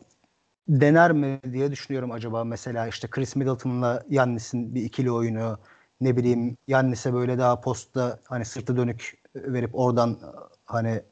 dener 0.68 1.12
mi 1.12 1.40
diye 1.52 1.70
düşünüyorum 1.70 2.12
acaba. 2.12 2.44
Mesela 2.44 2.86
işte 2.86 3.08
Chris 3.10 3.36
Middleton'la 3.36 4.02
Yannis'in 4.10 4.74
bir 4.74 4.82
ikili 4.82 5.10
oyunu 5.10 5.58
ne 6.00 6.16
bileyim 6.16 6.56
Yannis'e 6.68 7.12
böyle 7.14 7.38
daha 7.38 7.60
postta 7.60 8.18
hani 8.24 8.44
sırtı 8.44 8.76
dönük 8.76 9.22
verip 9.36 9.70
oradan 9.74 10.18
hani 10.64 11.02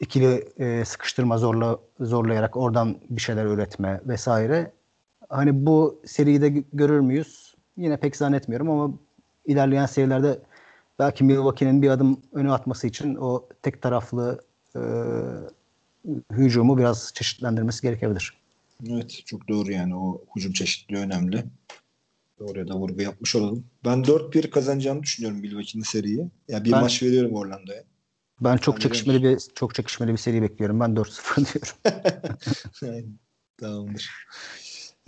ikili 0.00 0.48
e, 0.58 0.84
sıkıştırma 0.84 1.38
zorla 1.38 1.78
zorlayarak 2.00 2.56
oradan 2.56 2.96
bir 3.10 3.20
şeyler 3.20 3.44
üretme 3.44 4.00
vesaire. 4.06 4.72
Hani 5.28 5.66
bu 5.66 6.00
seriyi 6.06 6.42
de 6.42 6.48
görür 6.72 7.00
müyüz? 7.00 7.54
Yine 7.76 7.96
pek 7.96 8.16
zannetmiyorum 8.16 8.70
ama 8.70 8.94
ilerleyen 9.46 9.86
serilerde 9.86 10.38
belki 10.98 11.24
Milwaukee'nin 11.24 11.82
bir 11.82 11.90
adım 11.90 12.20
öne 12.32 12.52
atması 12.52 12.86
için 12.86 13.14
o 13.14 13.48
tek 13.62 13.82
taraflı 13.82 14.44
e, 14.76 14.80
hücumu 16.30 16.78
biraz 16.78 17.12
çeşitlendirmesi 17.14 17.82
gerekebilir. 17.82 18.39
Evet 18.88 19.22
çok 19.26 19.48
doğru 19.48 19.72
yani 19.72 19.96
o 19.96 20.24
hücum 20.36 20.52
çeşitliliği 20.52 21.04
önemli. 21.04 21.44
Oraya 22.40 22.68
da 22.68 22.74
vurgu 22.76 23.02
yapmış 23.02 23.36
olalım. 23.36 23.64
Ben 23.84 23.98
4-1 23.98 24.50
kazanacağını 24.50 25.02
düşünüyorum 25.02 25.40
Milwaukee'nin 25.40 25.84
seriyi. 25.84 26.30
Yani 26.48 26.64
bir 26.64 26.72
ben, 26.72 26.80
maç 26.80 27.02
veriyorum 27.02 27.34
Orlando'ya. 27.34 27.84
Ben 28.40 28.56
çok 28.56 28.76
ben 28.76 28.80
çekişmeli 28.80 29.22
bir 29.22 29.38
çok 29.54 29.74
çekişmeli 29.74 30.12
bir 30.12 30.16
seri 30.16 30.42
bekliyorum. 30.42 30.80
Ben 30.80 30.90
4-0 30.90 31.46
diyorum. 32.82 33.10
Tamamdır. 33.60 34.10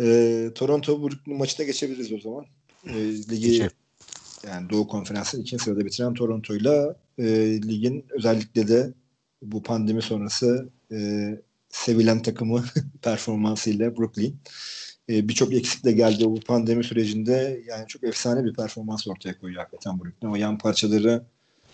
Ee, 0.00 0.50
Toronto 0.54 1.02
Brooklyn 1.02 1.36
maçına 1.36 1.66
geçebiliriz 1.66 2.12
o 2.12 2.18
zaman. 2.18 2.46
Ee, 2.86 2.94
ligi 3.08 3.50
Geçelim. 3.50 3.70
yani 4.46 4.70
Doğu 4.70 4.88
Konferansı'nın 4.88 5.42
ikinci 5.42 5.64
sırada 5.64 5.84
bitiren 5.84 6.14
Toronto'yla 6.14 6.96
e, 7.18 7.24
ligin 7.62 8.06
özellikle 8.10 8.68
de 8.68 8.92
bu 9.42 9.62
pandemi 9.62 10.02
sonrası 10.02 10.68
e, 10.92 10.96
sevilen 11.72 12.22
takımı 12.22 12.64
performansıyla 13.02 13.96
Brooklyn 13.96 14.36
e, 15.08 15.28
birçok 15.28 15.54
eksikle 15.54 15.92
geldi 15.92 16.24
bu 16.24 16.40
pandemi 16.40 16.84
sürecinde 16.84 17.62
yani 17.68 17.86
çok 17.86 18.04
efsane 18.04 18.44
bir 18.44 18.54
performans 18.54 19.08
ortaya 19.08 19.38
koyuyor 19.38 19.60
hakikaten 19.60 20.00
Brooklyn. 20.00 20.28
O 20.28 20.36
yan 20.36 20.58
parçaları 20.58 21.22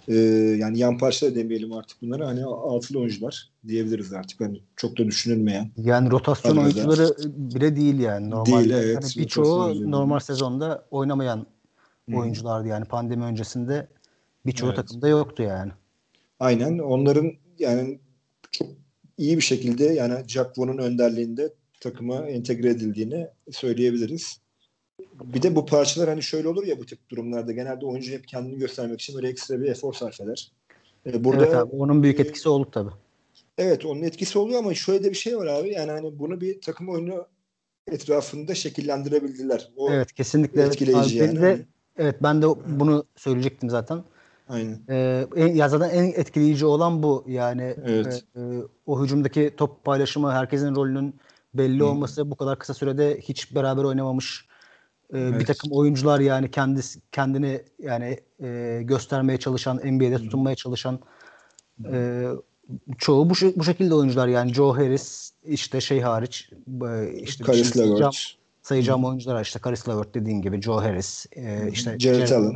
e, 0.09 0.15
yani 0.59 0.79
yan 0.79 0.99
parçalar 0.99 1.35
demeyelim 1.35 1.73
artık 1.73 2.03
bunları 2.03 2.25
hani 2.25 2.45
altılı 2.45 2.99
oyuncular 2.99 3.51
diyebiliriz 3.67 4.13
artık. 4.13 4.41
Hani 4.41 4.63
çok 4.77 4.99
da 4.99 5.07
düşünülmeyen. 5.07 5.71
Yani 5.77 6.11
rotasyon 6.11 6.57
arada. 6.57 6.65
oyuncuları 6.65 7.17
bile 7.27 7.77
değil 7.77 7.99
yani 7.99 8.31
normalde. 8.31 8.69
Değil 8.69 8.85
evet. 8.85 9.05
Hani 9.05 9.25
birçoğu 9.25 9.91
normal 9.91 10.19
sezonda 10.19 10.87
oynamayan 10.91 11.47
hmm. 12.07 12.17
oyunculardı 12.17 12.69
yani 12.69 12.85
pandemi 12.85 13.25
öncesinde 13.25 13.89
birçoğu 14.47 14.69
evet. 14.69 14.77
takımda 14.77 15.09
yoktu 15.09 15.43
yani. 15.43 15.73
Aynen 16.41 16.79
onların 16.79 17.33
yani 17.59 17.99
çok 18.51 18.69
iyi 19.19 19.37
bir 19.37 19.43
şekilde 19.43 19.85
yani 19.85 20.15
Jack 20.29 20.59
Vaughn'un 20.59 20.79
önderliğinde 20.79 21.53
takıma 21.81 22.29
entegre 22.29 22.71
edildiğini 22.71 23.29
söyleyebiliriz. 23.51 24.41
Bir 25.25 25.43
de 25.43 25.57
bu 25.57 25.67
parçalar 25.67 26.09
hani 26.09 26.23
şöyle 26.23 26.49
olur 26.49 26.67
ya 26.67 26.79
bu 26.79 26.87
tip 26.87 27.09
durumlarda 27.09 27.53
genelde 27.53 27.87
oyuncu 27.87 28.13
hep 28.13 28.29
kendini 28.29 28.59
göstermek 28.59 29.01
için 29.01 29.17
böyle 29.17 29.29
ekstra 29.29 29.61
bir 29.61 29.69
efor 29.69 29.93
sarf 29.93 30.21
eder. 30.21 30.53
Ee, 31.07 31.25
burada 31.25 31.47
evet 31.47 31.55
abi, 31.55 31.77
onun 31.77 32.03
büyük 32.03 32.21
etkisi 32.21 32.49
oldu 32.49 32.69
tabii. 32.73 32.91
Evet 33.59 33.85
onun 33.85 34.03
etkisi 34.03 34.39
oluyor 34.39 34.59
ama 34.59 34.75
şöyle 34.75 35.05
de 35.05 35.11
bir 35.11 35.17
şey 35.17 35.37
var 35.37 35.47
abi 35.47 35.73
yani 35.73 35.91
hani 35.91 36.19
bunu 36.19 36.41
bir 36.41 36.61
takım 36.61 36.89
oyunu 36.89 37.27
etrafında 37.91 38.55
şekillendirebildiler. 38.55 39.69
O 39.77 39.93
evet 39.93 40.13
kesinlikle 40.13 40.63
etkileyici 40.63 41.17
yani. 41.17 41.41
De, 41.41 41.67
evet 41.97 42.17
ben 42.23 42.43
de 42.43 42.47
bunu 42.67 43.05
söyleyecektim 43.17 43.71
zaten. 43.71 44.05
Aynen. 44.49 44.81
En, 45.37 45.55
ya 45.55 45.69
zaten 45.69 45.91
en 45.91 46.05
etkileyici 46.05 46.67
olan 46.67 47.03
bu. 47.03 47.25
Yani 47.29 47.75
evet. 47.85 48.25
e, 48.37 48.41
e, 48.41 48.63
o 48.87 49.05
hücumdaki 49.05 49.55
top 49.57 49.85
paylaşımı 49.85 50.33
herkesin 50.33 50.75
rolünün 50.75 51.15
belli 51.55 51.81
Hı. 51.81 51.87
olması 51.87 52.31
bu 52.31 52.37
kadar 52.37 52.59
kısa 52.59 52.75
sürede 52.75 53.21
hiç 53.21 53.55
beraber 53.55 53.85
oynamamış 53.85 54.47
e, 55.13 55.19
evet. 55.19 55.41
bir 55.41 55.47
takım 55.47 55.73
oyuncular 55.73 56.21
yani 56.21 56.51
kendisi 56.51 57.01
kendini 57.13 57.63
yani 57.79 58.21
e, 58.43 58.81
göstermeye 58.85 59.39
çalışan 59.39 59.77
NBA'de 59.77 60.17
tutunmaya 60.17 60.57
çalışan 60.57 61.01
e, 61.93 62.27
çoğu 62.99 63.31
bu, 63.31 63.35
bu 63.57 63.65
şekilde 63.65 63.95
oyuncular 63.95 64.29
yani. 64.29 64.55
Joe 64.55 64.77
Harris 64.77 65.33
işte 65.45 65.81
şey 65.81 66.01
hariç 66.01 66.51
e, 66.83 67.13
işte 67.13 67.45
Karis 67.45 67.71
sayacağım, 67.71 68.13
sayacağım 68.63 69.05
oyuncular 69.05 69.43
işte. 69.43 69.59
Karis 69.59 69.89
Levert 69.89 70.15
dediğin 70.15 70.43
gibi 70.43 70.63
Joe 70.63 70.77
Harris 70.77 71.27
e, 71.33 71.71
işte 71.73 71.99
Jared 71.99 72.31
Allen. 72.31 72.55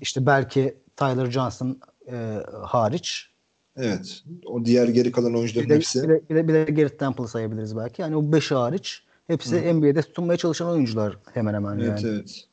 İşte 0.00 0.26
belki 0.26 0.76
Tyler 0.96 1.30
Johnson 1.30 1.80
e, 2.12 2.42
hariç 2.62 3.30
Evet. 3.76 4.22
O 4.46 4.64
diğer 4.64 4.88
geri 4.88 5.12
kalan 5.12 5.34
oyuncuların 5.34 5.68
bir 5.68 5.70
de, 5.70 5.76
hepsi. 5.76 6.02
Bir 6.02 6.08
de, 6.08 6.22
bir 6.30 6.34
de, 6.34 6.48
bir 6.48 6.54
de 6.54 6.64
Garrett 6.64 6.98
Temple 6.98 7.26
sayabiliriz 7.26 7.76
belki. 7.76 8.02
Yani 8.02 8.16
o 8.16 8.32
5 8.32 8.50
hariç 8.50 9.02
hepsi 9.26 9.56
Hı. 9.56 9.74
NBA'de 9.74 10.02
tutunmaya 10.02 10.36
çalışan 10.36 10.68
oyuncular 10.68 11.16
hemen 11.34 11.54
hemen 11.54 11.78
evet, 11.78 12.04
yani. 12.04 12.14
Evet 12.14 12.44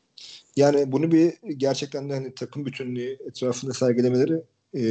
Yani 0.56 0.92
bunu 0.92 1.12
bir 1.12 1.34
gerçekten 1.58 2.10
de 2.10 2.14
hani 2.14 2.36
takım 2.36 2.66
bütünlüğü 2.66 3.18
etrafında 3.28 3.74
sergilemeleri 3.74 4.42
e, 4.76 4.84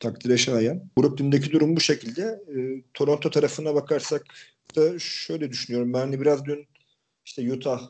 takdire 0.00 0.36
şayan. 0.36 0.82
Brooklyn'deki 0.98 1.52
durum 1.52 1.76
bu 1.76 1.80
şekilde. 1.80 2.22
E, 2.22 2.82
Toronto 2.94 3.30
tarafına 3.30 3.74
bakarsak 3.74 4.22
da 4.76 4.98
şöyle 4.98 5.50
düşünüyorum. 5.50 5.92
Ben 5.92 5.98
hani 5.98 6.20
biraz 6.20 6.44
dün 6.44 6.66
işte 7.24 7.52
Utah 7.52 7.80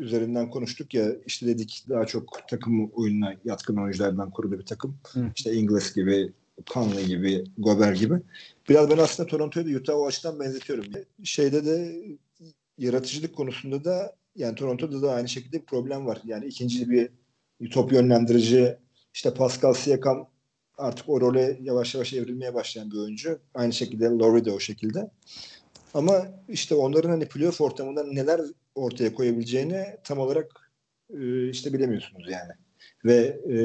üzerinden 0.00 0.50
konuştuk 0.50 0.94
ya 0.94 1.06
işte 1.26 1.46
dedik 1.46 1.84
daha 1.88 2.06
çok 2.06 2.48
takım 2.48 2.90
oyununa 2.90 3.34
yatkın 3.44 3.76
oyunculardan 3.76 4.30
kurulu 4.30 4.58
bir 4.58 4.66
takım. 4.66 4.96
Hı. 5.12 5.30
İşte 5.36 5.52
Ingles 5.52 5.94
gibi, 5.94 6.32
Conley 6.66 7.06
gibi, 7.06 7.44
Gober 7.58 7.92
gibi. 7.92 8.14
Biraz 8.68 8.90
ben 8.90 8.98
aslında 8.98 9.28
Toronto'yu 9.28 9.74
da 9.74 9.78
Utah 9.78 9.94
o 9.94 10.06
açıdan 10.06 10.40
benzetiyorum. 10.40 10.84
Şeyde 11.24 11.64
de 11.64 12.02
yaratıcılık 12.78 13.36
konusunda 13.36 13.84
da 13.84 14.16
yani 14.36 14.54
Toronto'da 14.54 15.02
da 15.02 15.12
aynı 15.12 15.28
şekilde 15.28 15.60
bir 15.60 15.66
problem 15.66 16.06
var. 16.06 16.20
Yani 16.24 16.46
ikinci 16.46 16.90
bir 16.90 17.10
top 17.70 17.92
yönlendirici 17.92 18.76
işte 19.14 19.34
Pascal 19.34 19.72
Siakam 19.72 20.28
artık 20.78 21.08
o 21.08 21.20
role 21.20 21.58
yavaş 21.62 21.94
yavaş 21.94 22.12
evrilmeye 22.12 22.54
başlayan 22.54 22.90
bir 22.90 22.96
oyuncu. 22.96 23.38
Aynı 23.54 23.72
şekilde 23.72 24.04
Laurie 24.04 24.44
de 24.44 24.52
o 24.52 24.60
şekilde. 24.60 25.10
Ama 25.94 26.26
işte 26.48 26.74
onların 26.74 27.10
hani 27.10 27.28
playoff 27.28 27.60
ortamında 27.60 28.04
neler 28.04 28.40
ortaya 28.74 29.14
koyabileceğini 29.14 29.86
tam 30.04 30.18
olarak 30.18 30.72
e, 31.14 31.48
işte 31.48 31.72
bilemiyorsunuz 31.72 32.30
yani. 32.30 32.52
Ve 33.04 33.16
e, 33.50 33.56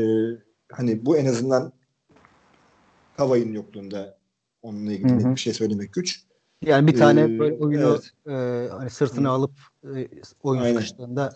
hani 0.71 1.05
bu 1.05 1.17
en 1.17 1.25
azından 1.25 1.74
Kavay'ın 3.17 3.53
yokluğunda 3.53 4.17
onunla 4.62 4.93
ilgili 4.93 5.12
hı 5.12 5.27
hı. 5.27 5.35
bir 5.35 5.39
şey 5.39 5.53
söylemek 5.53 5.93
güç. 5.93 6.25
Yani 6.62 6.88
bir 6.88 6.97
tane 6.97 7.21
ee, 7.21 7.39
böyle 7.39 7.55
oyunu 7.55 8.01
evet. 8.25 8.27
e, 8.27 8.69
hani 8.74 8.89
sırtını 8.89 9.29
alıp 9.29 9.51
e, 9.83 10.07
oyun 10.43 10.62
Aynen. 10.62 10.74
sıkıştığında 10.74 11.33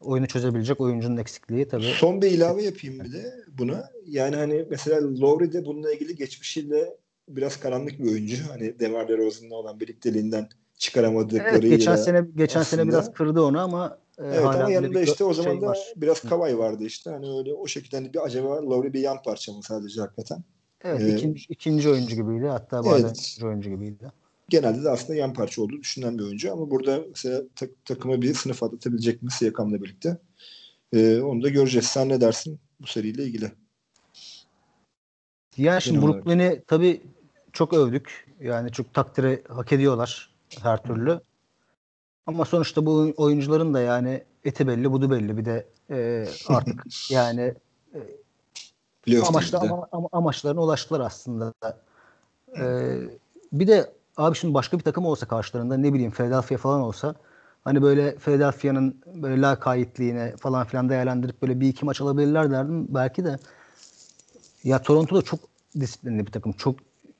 oyunu 0.00 0.26
çözebilecek 0.26 0.80
oyuncunun 0.80 1.16
eksikliği 1.16 1.68
tabii. 1.68 1.82
Son 1.82 2.22
bir 2.22 2.30
ilave 2.30 2.62
yapayım 2.62 3.04
bir 3.04 3.12
de 3.12 3.34
buna. 3.58 3.90
Yani 4.06 4.36
hani 4.36 4.66
mesela 4.70 5.20
Lowry 5.20 5.52
de 5.52 5.64
bununla 5.64 5.92
ilgili 5.92 6.16
geçmişiyle 6.16 6.96
biraz 7.28 7.60
karanlık 7.60 7.98
bir 7.98 8.10
oyuncu. 8.10 8.36
Hani 8.50 8.78
Demar 8.78 9.08
DeRozan'la 9.08 9.54
olan 9.54 9.80
birlikteliğinden 9.80 10.48
çıkaramadıklarıyla. 10.82 11.58
Evet, 11.58 11.62
geçen 11.62 11.96
sene 11.96 12.24
geçen 12.36 12.60
aslında. 12.60 12.82
sene 12.82 12.90
biraz 12.90 13.12
kırdı 13.12 13.42
onu 13.42 13.60
ama 13.60 13.98
e, 14.18 14.24
evet 14.24 14.44
hala 14.44 14.60
ama 14.60 14.70
yanında 14.70 15.00
işte 15.00 15.24
o 15.24 15.34
zaman 15.34 15.52
şey 15.52 15.60
da 15.62 15.66
var. 15.66 15.78
biraz 15.96 16.20
Kavay 16.20 16.58
vardı 16.58 16.84
işte. 16.84 17.10
Hani 17.10 17.38
öyle 17.38 17.54
o 17.54 17.66
şekilde 17.66 17.96
hani 17.96 18.14
bir 18.14 18.24
acaba 18.24 18.62
Lowry 18.62 18.92
bir 18.92 19.00
yan 19.00 19.22
parça 19.22 19.52
mı 19.52 19.62
sadece 19.62 20.00
hakikaten? 20.00 20.44
Evet, 20.84 21.00
ee, 21.00 21.16
ikinci, 21.16 21.44
ikinci 21.48 21.88
oyuncu 21.88 22.16
gibiydi. 22.16 22.46
Hatta 22.46 22.84
bazen 22.84 23.06
evet. 23.06 23.18
ikinci 23.20 23.46
oyuncu 23.46 23.70
gibiydi. 23.70 24.12
Genelde 24.48 24.84
de 24.84 24.90
aslında 24.90 25.14
yan 25.14 25.34
parça 25.34 25.62
olduğu 25.62 25.80
düşünen 25.80 26.18
bir 26.18 26.24
oyuncu 26.24 26.52
ama 26.52 26.70
burada 26.70 27.00
mesela 27.08 27.42
tak, 27.56 27.70
takıma 27.84 28.22
bir 28.22 28.34
sınıf 28.34 28.62
atlatabilecek 28.62 29.22
mi 29.22 29.30
Siyakam'la 29.30 29.82
birlikte? 29.82 30.18
Ee, 30.92 31.20
onu 31.20 31.42
da 31.42 31.48
göreceğiz. 31.48 31.86
Sen 31.86 32.08
ne 32.08 32.20
dersin 32.20 32.60
bu 32.80 32.86
seriyle 32.86 33.24
ilgili? 33.24 33.52
Ya 35.56 35.80
şimdi 35.80 36.02
Brooklyn'i 36.02 36.62
tabii 36.66 37.02
çok 37.52 37.72
övdük. 37.72 38.26
Yani 38.40 38.72
çok 38.72 38.94
takdire 38.94 39.42
hak 39.48 39.72
ediyorlar 39.72 40.31
her 40.62 40.82
türlü. 40.82 41.20
Ama 42.26 42.44
sonuçta 42.44 42.86
bu 42.86 43.14
oyuncuların 43.16 43.74
da 43.74 43.80
yani 43.80 44.24
eti 44.44 44.68
belli, 44.68 44.92
budu 44.92 45.10
belli. 45.10 45.38
Bir 45.38 45.44
de 45.44 45.66
e, 45.90 46.26
artık 46.48 46.84
yani 47.10 47.54
e, 49.06 49.18
amaçla, 49.22 49.60
ama, 49.60 49.88
ama, 49.92 50.08
amaçlarına 50.12 50.60
ulaştılar 50.60 51.00
aslında. 51.00 51.52
E, 52.58 52.96
bir 53.52 53.66
de 53.66 53.92
abi 54.16 54.36
şimdi 54.36 54.54
başka 54.54 54.78
bir 54.78 54.84
takım 54.84 55.06
olsa 55.06 55.26
karşılarında 55.26 55.76
ne 55.76 55.92
bileyim 55.92 56.10
Philadelphia 56.10 56.56
falan 56.56 56.80
olsa 56.80 57.14
hani 57.64 57.82
böyle 57.82 58.16
Philadelphia'nın 58.16 59.02
böyle 59.14 59.42
la 59.42 59.58
kayıtliğine 59.58 60.36
falan 60.36 60.66
filan 60.66 60.88
değerlendirip 60.88 61.42
böyle 61.42 61.60
bir 61.60 61.68
iki 61.68 61.84
maç 61.84 62.00
alabilirler 62.00 62.50
derdim 62.50 62.94
belki 62.94 63.24
de. 63.24 63.38
Ya 64.64 64.82
Toronto 64.82 65.16
da 65.16 65.22
çok 65.22 65.40
disiplinli 65.80 66.26
bir 66.26 66.32
takım. 66.32 66.52
Çok 66.52 66.76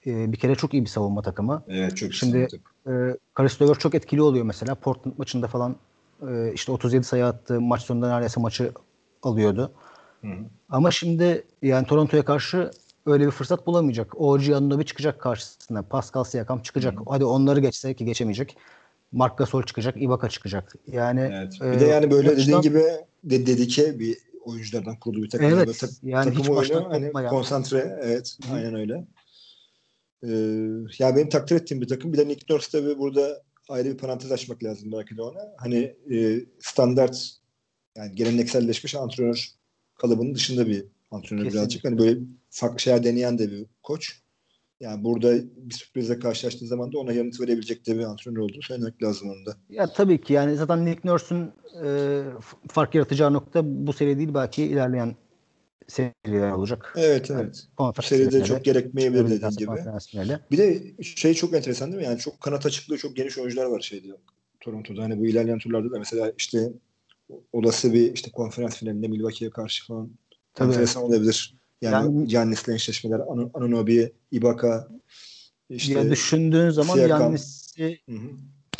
e, 0.06 0.32
bir 0.32 0.36
kere 0.36 0.54
çok 0.54 0.74
iyi 0.74 0.82
bir 0.84 0.88
savunma 0.88 1.22
takımı. 1.22 1.62
Evet 1.68 1.96
çok 1.96 2.14
Şimdi 2.14 2.48
e, 2.86 2.90
Karis 3.34 3.62
Levert 3.62 3.80
çok 3.80 3.94
etkili 3.94 4.22
oluyor 4.22 4.44
mesela. 4.44 4.74
Portland 4.74 5.18
maçında 5.18 5.46
falan 5.46 5.76
e, 6.28 6.52
işte 6.54 6.72
37 6.72 7.04
sayı 7.04 7.26
attı. 7.26 7.60
Maç 7.60 7.82
sonunda 7.82 8.08
neredeyse 8.08 8.40
maçı 8.40 8.72
alıyordu. 9.22 9.72
Hı 10.20 10.26
hı. 10.26 10.36
Ama 10.68 10.90
şimdi 10.90 11.44
yani 11.62 11.86
Toronto'ya 11.86 12.24
karşı 12.24 12.70
öyle 13.06 13.26
bir 13.26 13.30
fırsat 13.30 13.66
bulamayacak. 13.66 14.20
OG 14.20 14.48
Anunoby 14.48 14.82
çıkacak 14.82 15.20
karşısına. 15.20 15.82
Pascal 15.82 16.24
Siakam 16.24 16.62
çıkacak. 16.62 16.98
Hmm. 16.98 17.06
Hadi 17.08 17.24
onları 17.24 17.60
geçse 17.60 17.94
ki 17.94 18.04
geçemeyecek. 18.04 18.56
Mark 19.12 19.38
Gasol 19.38 19.62
çıkacak. 19.62 20.02
Ibaka 20.02 20.28
çıkacak. 20.28 20.74
Yani 20.86 21.30
evet. 21.32 21.52
bir 21.60 21.66
e, 21.66 21.80
de 21.80 21.84
yani 21.84 22.10
böyle 22.10 22.36
dediğin 22.36 22.60
gibi 22.60 22.82
de, 23.24 23.46
dedike 23.46 23.98
bir 23.98 24.18
oyunculardan 24.44 24.96
kurulu 24.96 25.22
bir 25.22 25.30
takım. 25.30 25.46
Evet. 25.46 25.66
Böyle, 25.66 25.78
tak, 25.78 25.90
yani 26.02 26.24
takım 26.24 26.40
hiç 26.40 26.50
oyunu 26.50 26.88
hani 26.90 27.10
yani. 27.14 27.28
konsantre. 27.28 27.98
Evet. 28.02 28.38
Hı. 28.48 28.54
Aynen 28.54 28.74
öyle. 28.74 29.04
Ee, 30.24 30.28
ya 30.98 31.16
benim 31.16 31.28
takdir 31.28 31.56
ettiğim 31.56 31.80
bir 31.80 31.88
takım. 31.88 32.12
Bir 32.12 32.18
de 32.18 32.28
Nick 32.28 32.54
Nurse 32.54 32.78
tabii 32.78 32.98
burada 32.98 33.42
ayrı 33.68 33.88
bir 33.88 33.98
parantez 33.98 34.32
açmak 34.32 34.64
lazım 34.64 34.92
belki 34.92 35.16
de 35.16 35.22
ona. 35.22 35.40
Hani 35.56 35.96
e, 36.12 36.40
standart 36.58 37.30
yani 37.96 38.14
gelenekselleşmiş 38.14 38.94
antrenör 38.94 39.48
kalıbının 39.94 40.34
dışında 40.34 40.66
bir 40.66 40.84
antrenör 41.10 41.44
Kesinlikle. 41.44 41.58
birazcık. 41.58 41.84
Hani 41.84 41.98
böyle 41.98 42.20
farklı 42.50 42.78
şeyler 42.78 43.04
deneyen 43.04 43.38
de 43.38 43.50
bir 43.50 43.66
koç. 43.82 44.22
Yani 44.80 45.04
burada 45.04 45.34
bir 45.56 45.74
sürprizle 45.74 46.18
karşılaştığı 46.18 46.66
zaman 46.66 46.92
da 46.92 46.98
ona 46.98 47.12
yanıt 47.12 47.40
verebilecek 47.40 47.86
de 47.86 47.98
bir 47.98 48.04
antrenör 48.04 48.36
olduğunu 48.36 48.62
söylemek 48.62 49.02
lazım 49.02 49.30
onda. 49.30 49.56
Ya 49.70 49.92
tabii 49.92 50.20
ki 50.20 50.32
yani 50.32 50.56
zaten 50.56 50.86
Nick 50.86 51.08
Nurse'un 51.08 51.52
e, 51.84 52.22
fark 52.68 52.94
yaratacağı 52.94 53.32
nokta 53.32 53.60
bu 53.64 53.92
seri 53.92 54.18
değil 54.18 54.34
belki 54.34 54.62
ilerleyen 54.62 55.16
seriler 55.88 56.50
olacak. 56.50 56.94
Evet 56.96 57.30
evet. 57.30 57.66
Yani, 57.80 57.94
Seride 58.02 58.44
çok 58.44 58.64
gerekmeyebilir 58.64 59.24
dediğin 59.24 59.50
gibi. 59.50 59.70
Bir 60.50 60.58
de 60.58 60.82
şey 61.02 61.34
çok 61.34 61.54
enteresan 61.54 61.92
değil 61.92 62.02
mi? 62.02 62.06
Yani 62.06 62.18
çok 62.18 62.40
kanat 62.40 62.66
açıklığı 62.66 62.98
çok 62.98 63.16
geniş 63.16 63.38
oyuncular 63.38 63.66
var 63.66 63.80
şeyde 63.80 64.08
Toronto'da. 64.60 65.02
Hani 65.02 65.20
bu 65.20 65.26
ilerleyen 65.26 65.58
turlarda 65.58 65.90
da 65.90 65.98
mesela 65.98 66.32
işte 66.38 66.72
olası 67.52 67.92
bir 67.92 68.12
işte 68.12 68.30
konferans 68.30 68.76
finalinde 68.76 69.08
Milwaukee'ye 69.08 69.50
karşı 69.50 69.86
falan 69.86 70.10
Tabii. 70.54 70.68
enteresan 70.72 71.02
olabilir. 71.02 71.54
Yani, 71.82 71.94
yani 71.94 72.26
Giannis'le 72.26 72.68
eşleşmeler, 72.68 73.20
An 73.20 73.50
Anunoby, 73.54 74.04
Ibaka 74.32 74.88
işte 75.70 75.92
ya 75.92 76.10
düşündüğün 76.10 76.70
zaman 76.70 77.06
Giannis'i 77.06 77.98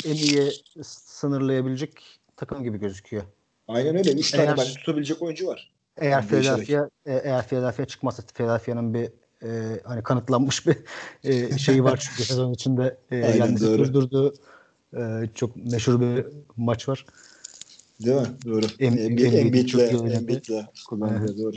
en 0.05 0.13
iyi 0.13 0.51
sınırlayabilecek 0.83 2.19
takım 2.35 2.63
gibi 2.63 2.79
gözüküyor. 2.79 3.23
Aynen 3.67 3.95
öyle. 3.95 4.11
Üç 4.11 4.31
tane 4.31 4.57
bence 4.57 4.73
tutabilecek 4.73 5.21
oyuncu 5.21 5.47
var. 5.47 5.73
Eğer 5.97 6.27
Philadelphia 6.27 6.89
e, 7.05 7.13
eğer 7.13 7.47
Philadelphia 7.47 7.85
çıkmazsa 7.85 8.23
Philadelphia'nın 8.33 8.93
bir 8.93 9.09
e, 9.43 9.79
hani 9.83 10.03
kanıtlanmış 10.03 10.67
bir 10.67 10.77
e, 11.23 11.57
şeyi 11.57 11.83
var 11.83 11.97
çünkü 11.97 12.23
sezon 12.27 12.53
içinde 12.53 12.97
e, 13.11 13.31
Giannis'i 13.31 13.77
durdurduğu 13.77 14.33
e, 14.97 15.01
çok 15.35 15.55
meşhur 15.55 16.01
bir 16.01 16.25
maç 16.57 16.89
var. 16.89 17.05
Değil 18.05 18.21
mi? 18.21 18.27
Doğru. 18.45 18.65
Em, 18.79 18.97
Embiid'le 18.97 20.13
Embiid'le 20.13 20.65
kullanılıyor. 20.89 21.37
Doğru. 21.37 21.55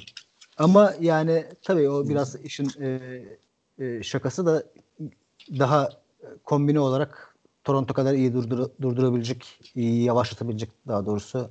Ama 0.59 0.95
yani 1.01 1.45
tabii 1.63 1.89
o 1.89 2.09
biraz 2.09 2.45
işin 2.45 2.71
e, 2.81 3.01
e, 3.79 4.03
şakası 4.03 4.47
da 4.47 4.63
daha 5.59 5.89
kombine 6.45 6.81
olarak 6.81 7.37
Toronto 7.65 7.95
kadar 7.95 8.15
iyi 8.15 8.33
durdur, 8.33 8.69
durdurabilecek, 8.83 9.61
iyi 9.75 10.05
yavaşlatabilecek 10.05 10.71
daha 10.89 11.07
doğrusu 11.07 11.51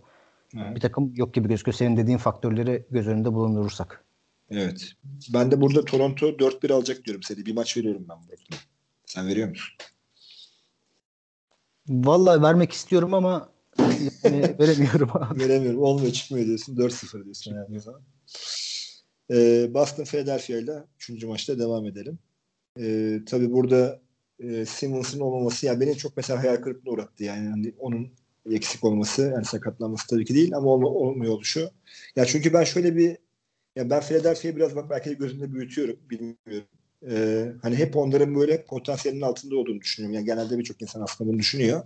evet. 0.63 0.75
bir 0.75 0.81
takım 0.81 1.13
yok 1.15 1.33
gibi 1.33 1.47
gözüküyor. 1.47 1.75
Senin 1.75 1.97
dediğin 1.97 2.17
faktörleri 2.17 2.85
göz 2.91 3.07
önünde 3.07 3.33
bulundurursak. 3.33 4.05
Evet. 4.49 4.91
Ben 5.33 5.51
de 5.51 5.61
burada 5.61 5.85
Toronto 5.85 6.27
4-1 6.27 6.73
alacak 6.73 7.05
diyorum 7.05 7.23
seni. 7.23 7.45
Bir 7.45 7.53
maç 7.53 7.77
veriyorum 7.77 8.05
ben 8.09 8.17
burada. 8.17 8.61
Sen 9.05 9.27
veriyor 9.27 9.49
musun? 9.49 9.75
Vallahi 11.87 12.41
vermek 12.41 12.71
istiyorum 12.71 13.13
ama 13.13 13.49
yani 14.23 14.55
veremiyorum 14.59 15.09
abi. 15.13 15.39
Veremiyorum. 15.39 15.81
Olmuyor 15.81 16.11
çıkmıyor 16.11 16.45
diyorsun. 16.45 16.75
4-0 16.75 17.23
diyorsun 17.23 17.55
yani. 17.55 17.81
Ee, 19.31 19.73
Boston 19.73 20.03
Philadelphia 20.03 20.57
ile 20.57 20.83
3. 21.09 21.23
maçta 21.23 21.59
devam 21.59 21.85
edelim. 21.85 22.19
Ee, 22.79 23.19
tabii 23.25 23.51
burada 23.51 23.99
e, 24.39 24.65
Simmons'ın 24.65 25.19
olmaması 25.19 25.65
yani 25.65 25.79
beni 25.79 25.97
çok 25.97 26.17
mesela 26.17 26.43
hayal 26.43 26.55
kırıklığına 26.55 26.93
uğrattı. 26.93 27.23
Yani 27.23 27.49
hani 27.49 27.73
onun 27.79 28.11
eksik 28.51 28.83
olması 28.83 29.21
yani 29.21 29.45
sakatlanması 29.45 30.07
tabii 30.07 30.25
ki 30.25 30.35
değil 30.35 30.55
ama 30.55 30.67
olma, 30.67 30.87
olmuyor 30.87 31.33
oluşu. 31.33 31.69
Ya 32.15 32.25
çünkü 32.25 32.53
ben 32.53 32.63
şöyle 32.63 32.95
bir 32.95 33.17
ya 33.75 33.89
ben 33.89 34.01
Philadelphia'yı 34.01 34.55
biraz 34.55 34.75
bak 34.75 34.89
belki 34.89 35.09
de 35.09 35.13
gözümde 35.13 35.53
büyütüyorum 35.53 35.99
bilmiyorum. 36.09 36.67
Ee, 37.09 37.51
hani 37.61 37.75
hep 37.75 37.97
onların 37.97 38.35
böyle 38.35 38.65
potansiyelinin 38.65 39.21
altında 39.21 39.57
olduğunu 39.57 39.81
düşünüyorum. 39.81 40.15
Yani 40.15 40.25
genelde 40.25 40.57
birçok 40.57 40.81
insan 40.81 41.01
aslında 41.01 41.29
bunu 41.29 41.39
düşünüyor. 41.39 41.83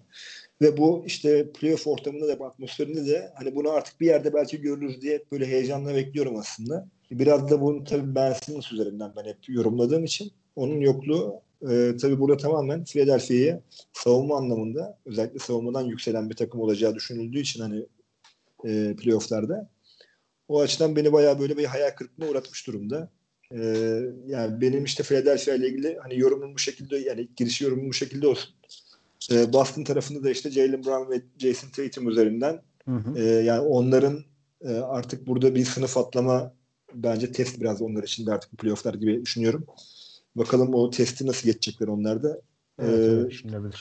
Ve 0.62 0.78
bu 0.78 1.04
işte 1.06 1.52
playoff 1.52 1.88
ortamında 1.88 2.28
da 2.28 2.46
atmosferinde 2.46 3.06
de 3.06 3.32
hani 3.36 3.56
bunu 3.56 3.72
artık 3.72 4.02
bir 4.02 4.06
yerde 4.08 4.34
belki 4.34 4.62
görürüz 4.62 5.02
diye 5.02 5.24
böyle 5.32 5.48
heyecanla 5.48 5.96
bekliyorum 5.96 6.36
aslında. 6.36 6.88
Biraz 7.12 7.50
da 7.50 7.62
bunu 7.62 7.84
tabii 7.84 8.16
ben 8.16 8.34
Simmons 8.34 8.72
üzerinden 8.72 9.12
ben 9.16 9.26
hep 9.26 9.38
yorumladığım 9.48 10.04
için 10.04 10.32
onun 10.56 10.82
yokluğu 10.82 11.42
e, 11.62 11.96
tabii 12.02 12.20
burada 12.20 12.38
tamamen 12.38 12.84
Philadelphia'yı 12.84 13.62
savunma 13.94 14.38
anlamında 14.38 14.98
özellikle 15.06 15.40
savunmadan 15.40 15.82
yükselen 15.82 16.30
bir 16.30 16.36
takım 16.36 16.62
olacağı 16.62 16.96
düşünüldüğü 16.96 17.40
için 17.40 17.62
hani 17.62 17.86
e, 18.66 18.96
playofflarda 18.96 19.70
o 20.48 20.62
açıdan 20.62 20.96
beni 20.96 21.14
bayağı 21.14 21.40
böyle 21.40 21.58
bir 21.58 21.66
hayal 21.66 21.90
kırıklığına 21.90 22.30
uğratmış 22.30 22.68
durumda. 22.68 23.10
E, 23.52 23.60
yani 24.28 24.62
benim 24.62 24.84
işte 24.84 25.04
Philadelphia 25.04 25.54
ile 25.54 25.68
ilgili 25.68 25.98
hani 26.02 26.20
yorumum 26.20 26.54
bu 26.54 26.60
şekilde 26.60 26.98
yani 26.98 27.28
giriş 27.36 27.62
yorumum 27.62 27.90
bu 27.90 27.94
şekilde 27.94 28.28
olsun. 28.28 28.54
E, 29.32 29.54
Boston 29.54 29.84
tarafında 29.84 30.24
da 30.24 30.30
işte 30.30 30.52
Jalen 30.52 30.84
Brown 30.84 31.12
ve 31.12 31.22
Jason 31.38 31.70
Tatum 31.70 32.10
üzerinden 32.10 32.62
hı 32.86 32.96
hı. 32.96 33.20
E, 33.20 33.24
yani 33.24 33.60
onların 33.60 34.24
e, 34.62 34.70
artık 34.70 35.28
burada 35.28 35.56
bir 35.56 35.66
sınıf 35.66 35.98
atlama 35.98 36.54
bence 36.94 37.32
test 37.32 37.60
biraz 37.60 37.82
onlar 37.82 38.04
için 38.04 38.26
de 38.26 38.34
artık 38.34 38.58
playofflar 38.58 38.94
gibi 38.94 39.26
düşünüyorum. 39.26 39.66
Bakalım 40.36 40.74
o 40.74 40.90
testi 40.90 41.28
nasıl 41.28 41.46
geçecekler 41.46 41.88
onlar 41.88 42.24
da. 42.24 42.42
Evet, 42.80 43.44
ee, 43.46 43.72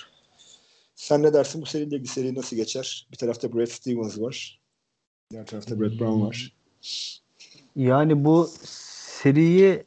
Sen 0.94 1.22
ne 1.22 1.32
dersin 1.32 1.62
bu 1.62 1.66
seriyle 1.66 1.96
ilgili 1.96 2.08
seri 2.08 2.34
nasıl 2.34 2.56
geçer? 2.56 3.08
Bir 3.12 3.16
tarafta 3.16 3.52
Brad 3.52 3.66
Stevens 3.66 4.20
var. 4.20 4.60
Diğer 5.30 5.46
tarafta 5.46 5.80
Brad 5.80 5.98
Brown 5.98 6.26
var. 6.26 6.52
Yani 7.76 8.24
bu 8.24 8.50
seriyi 8.64 9.84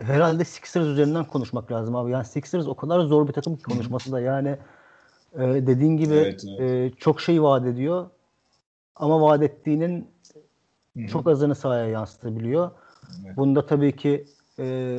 herhalde 0.00 0.44
Sixers 0.44 0.86
üzerinden 0.86 1.24
konuşmak 1.24 1.72
lazım 1.72 1.96
abi. 1.96 2.10
Yani 2.10 2.24
Sixers 2.24 2.66
o 2.66 2.74
kadar 2.74 3.00
zor 3.00 3.28
bir 3.28 3.32
takım 3.32 3.56
konuşması 3.56 4.12
da 4.12 4.20
yani 4.20 4.56
e, 5.34 5.40
dediğin 5.40 5.96
gibi 5.96 6.14
evet, 6.14 6.44
evet. 6.58 6.94
E, 6.94 6.96
çok 6.98 7.20
şey 7.20 7.42
vaat 7.42 7.66
ediyor 7.66 8.10
ama 8.96 9.20
vaat 9.20 9.42
ettiğinin 9.42 10.08
Hı-hı. 10.96 11.06
çok 11.06 11.28
azını 11.28 11.54
sahaya 11.54 11.86
yansıtabiliyor. 11.86 12.70
Evet. 13.26 13.36
Bunda 13.36 13.66
tabii 13.66 13.96
ki 13.96 14.26
e, 14.58 14.98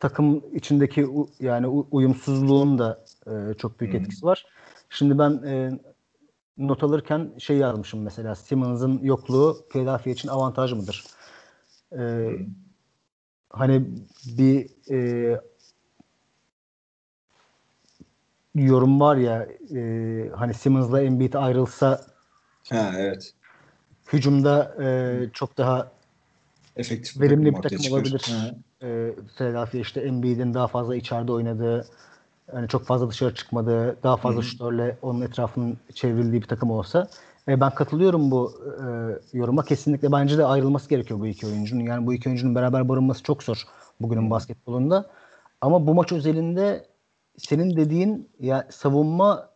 takım 0.00 0.44
içindeki 0.52 1.06
u, 1.06 1.30
yani 1.40 1.66
u, 1.66 1.88
uyumsuzluğun 1.90 2.78
da 2.78 3.04
e, 3.26 3.54
çok 3.54 3.80
büyük 3.80 3.94
Hı-hı. 3.94 4.02
etkisi 4.02 4.26
var. 4.26 4.46
Şimdi 4.90 5.18
ben 5.18 5.30
e, 5.30 5.80
not 6.58 6.82
alırken 6.82 7.32
şey 7.38 7.56
yazmışım 7.56 8.02
mesela 8.02 8.34
Simmons'ın 8.34 9.00
yokluğu 9.02 9.66
Philadelphia 9.70 10.10
için 10.10 10.28
avantaj 10.28 10.72
mıdır? 10.72 11.04
E, 11.98 12.30
hani 13.50 13.88
bir 14.36 14.70
e, 14.90 15.40
yorum 18.54 19.00
var 19.00 19.16
ya 19.16 19.48
e, 19.74 20.30
hani 20.36 20.54
Simmons'la 20.54 21.02
Embiid 21.02 21.34
ayrılsa 21.34 22.06
ha, 22.70 22.92
evet. 22.98 23.34
hücumda 24.12 24.76
e, 24.82 24.86
çok 25.32 25.58
daha 25.58 25.92
efektif 26.80 27.20
verimli 27.20 27.56
bir 27.56 27.62
takım 27.62 27.92
olabilir. 27.92 28.32
E, 28.82 29.14
Philadelphia 29.36 29.78
işte 29.78 30.00
Embiid'in 30.00 30.54
daha 30.54 30.66
fazla 30.66 30.96
içeride 30.96 31.32
oynadığı 31.32 31.86
yani 32.54 32.68
çok 32.68 32.84
fazla 32.84 33.10
dışarı 33.10 33.34
çıkmadığı, 33.34 34.02
daha 34.02 34.16
fazla 34.16 34.42
şutörle 34.42 34.96
onun 35.02 35.20
etrafının 35.20 35.78
çevrildiği 35.94 36.42
bir 36.42 36.46
takım 36.46 36.70
olsa 36.70 37.08
e, 37.48 37.60
ben 37.60 37.70
katılıyorum 37.70 38.30
bu 38.30 38.52
e, 38.82 39.38
yoruma. 39.38 39.64
Kesinlikle 39.64 40.12
bence 40.12 40.38
de 40.38 40.44
ayrılması 40.44 40.88
gerekiyor 40.88 41.20
bu 41.20 41.26
iki 41.26 41.46
oyuncunun. 41.46 41.80
Yani 41.80 42.06
bu 42.06 42.14
iki 42.14 42.28
oyuncunun 42.28 42.54
beraber 42.54 42.88
barınması 42.88 43.22
çok 43.22 43.42
zor 43.42 43.64
bugünün 44.00 44.30
basketbolunda. 44.30 45.10
Ama 45.60 45.86
bu 45.86 45.94
maç 45.94 46.12
özelinde 46.12 46.86
senin 47.38 47.76
dediğin 47.76 48.28
ya 48.40 48.68
savunma 48.70 49.50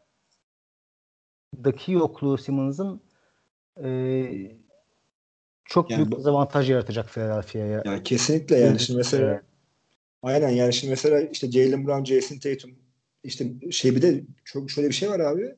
daki 1.64 1.92
yokluğu 1.92 2.38
Simmons'ın 2.38 3.00
e, 3.82 3.88
çok 5.64 5.90
yani 5.90 5.98
büyük 5.98 6.18
dezavantaj 6.18 6.70
yaratacak 6.70 7.08
Philadelphia'ya. 7.08 7.82
Yani 7.84 8.02
kesinlikle 8.02 8.56
yani 8.56 8.80
şimdi 8.80 8.96
mesela 8.96 9.42
aynen 10.22 10.48
yani 10.48 10.72
şimdi 10.72 10.90
mesela 10.90 11.20
işte 11.20 11.50
Jalen 11.50 11.86
Brown, 11.86 12.04
Jason 12.04 12.38
Tatum 12.38 12.70
işte 13.24 13.70
şey 13.70 13.96
bir 13.96 14.02
de 14.02 14.24
çok 14.44 14.70
şöyle 14.70 14.88
bir 14.88 14.94
şey 14.94 15.10
var 15.10 15.20
abi. 15.20 15.54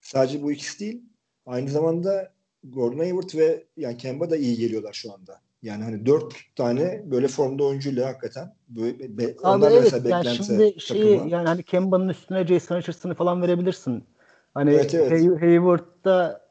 Sadece 0.00 0.42
bu 0.42 0.52
ikisi 0.52 0.80
değil. 0.80 1.02
Aynı 1.46 1.70
zamanda 1.70 2.32
Gordon 2.64 2.98
Hayward 2.98 3.34
ve 3.34 3.64
yani 3.76 3.96
Kemba 3.96 4.30
da 4.30 4.36
iyi 4.36 4.56
geliyorlar 4.56 4.92
şu 4.92 5.12
anda. 5.12 5.40
Yani 5.62 5.84
hani 5.84 6.06
dört 6.06 6.34
tane 6.56 7.02
böyle 7.06 7.28
formda 7.28 7.64
oyuncuyla 7.64 8.08
hakikaten 8.08 8.54
böyle 8.68 9.18
be, 9.18 9.34
Abi 9.42 9.64
evet, 9.64 9.82
mesela 9.82 10.08
yani 10.08 10.36
şimdi 10.36 10.80
şeyi 10.80 11.16
yani 11.28 11.48
hani 11.48 11.62
Kemba'nın 11.62 12.08
üstüne 12.08 12.46
Jason 12.46 12.76
Richardson'ı 12.76 13.14
falan 13.14 13.42
verebilirsin. 13.42 14.04
Hani 14.54 14.70
evet, 14.70 14.94
evet. 14.94 15.10
Hay- 15.10 15.40
Hayward'da 15.40 16.44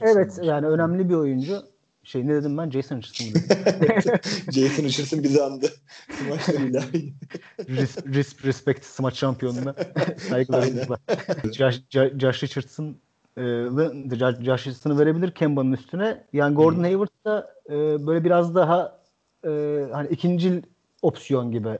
Evet 0.00 0.38
yani 0.42 0.66
önemli 0.66 1.08
bir 1.08 1.14
oyuncu. 1.14 1.62
Şey 2.04 2.26
ne 2.26 2.34
dedim 2.34 2.58
ben? 2.58 2.70
Jason 2.70 2.96
Richardson 2.96 3.40
Jason 4.52 4.84
Richardson 4.84 5.22
bizi 5.22 5.42
andı. 5.42 5.72
Smaçlarıyla. 6.10 6.82
Res, 7.68 7.96
res, 8.06 8.44
respect 8.44 8.84
smaç 8.84 9.14
şampiyonuna 9.14 9.74
saygılarımızla. 10.28 10.98
Josh, 11.52 11.80
Josh 11.90 12.42
Richardson 12.42 12.96
Josh 14.40 14.66
Richardson'ı 14.66 14.98
verebilir 14.98 15.30
Kemba'nın 15.30 15.72
üstüne. 15.72 16.24
Yani 16.32 16.54
Gordon 16.54 16.82
Hayward 16.82 17.24
da 17.24 17.54
e, 17.68 18.06
böyle 18.06 18.24
biraz 18.24 18.54
daha 18.54 19.00
e, 19.44 19.50
hani 19.92 20.08
ikinci 20.08 20.62
opsiyon 21.02 21.52
gibi. 21.52 21.78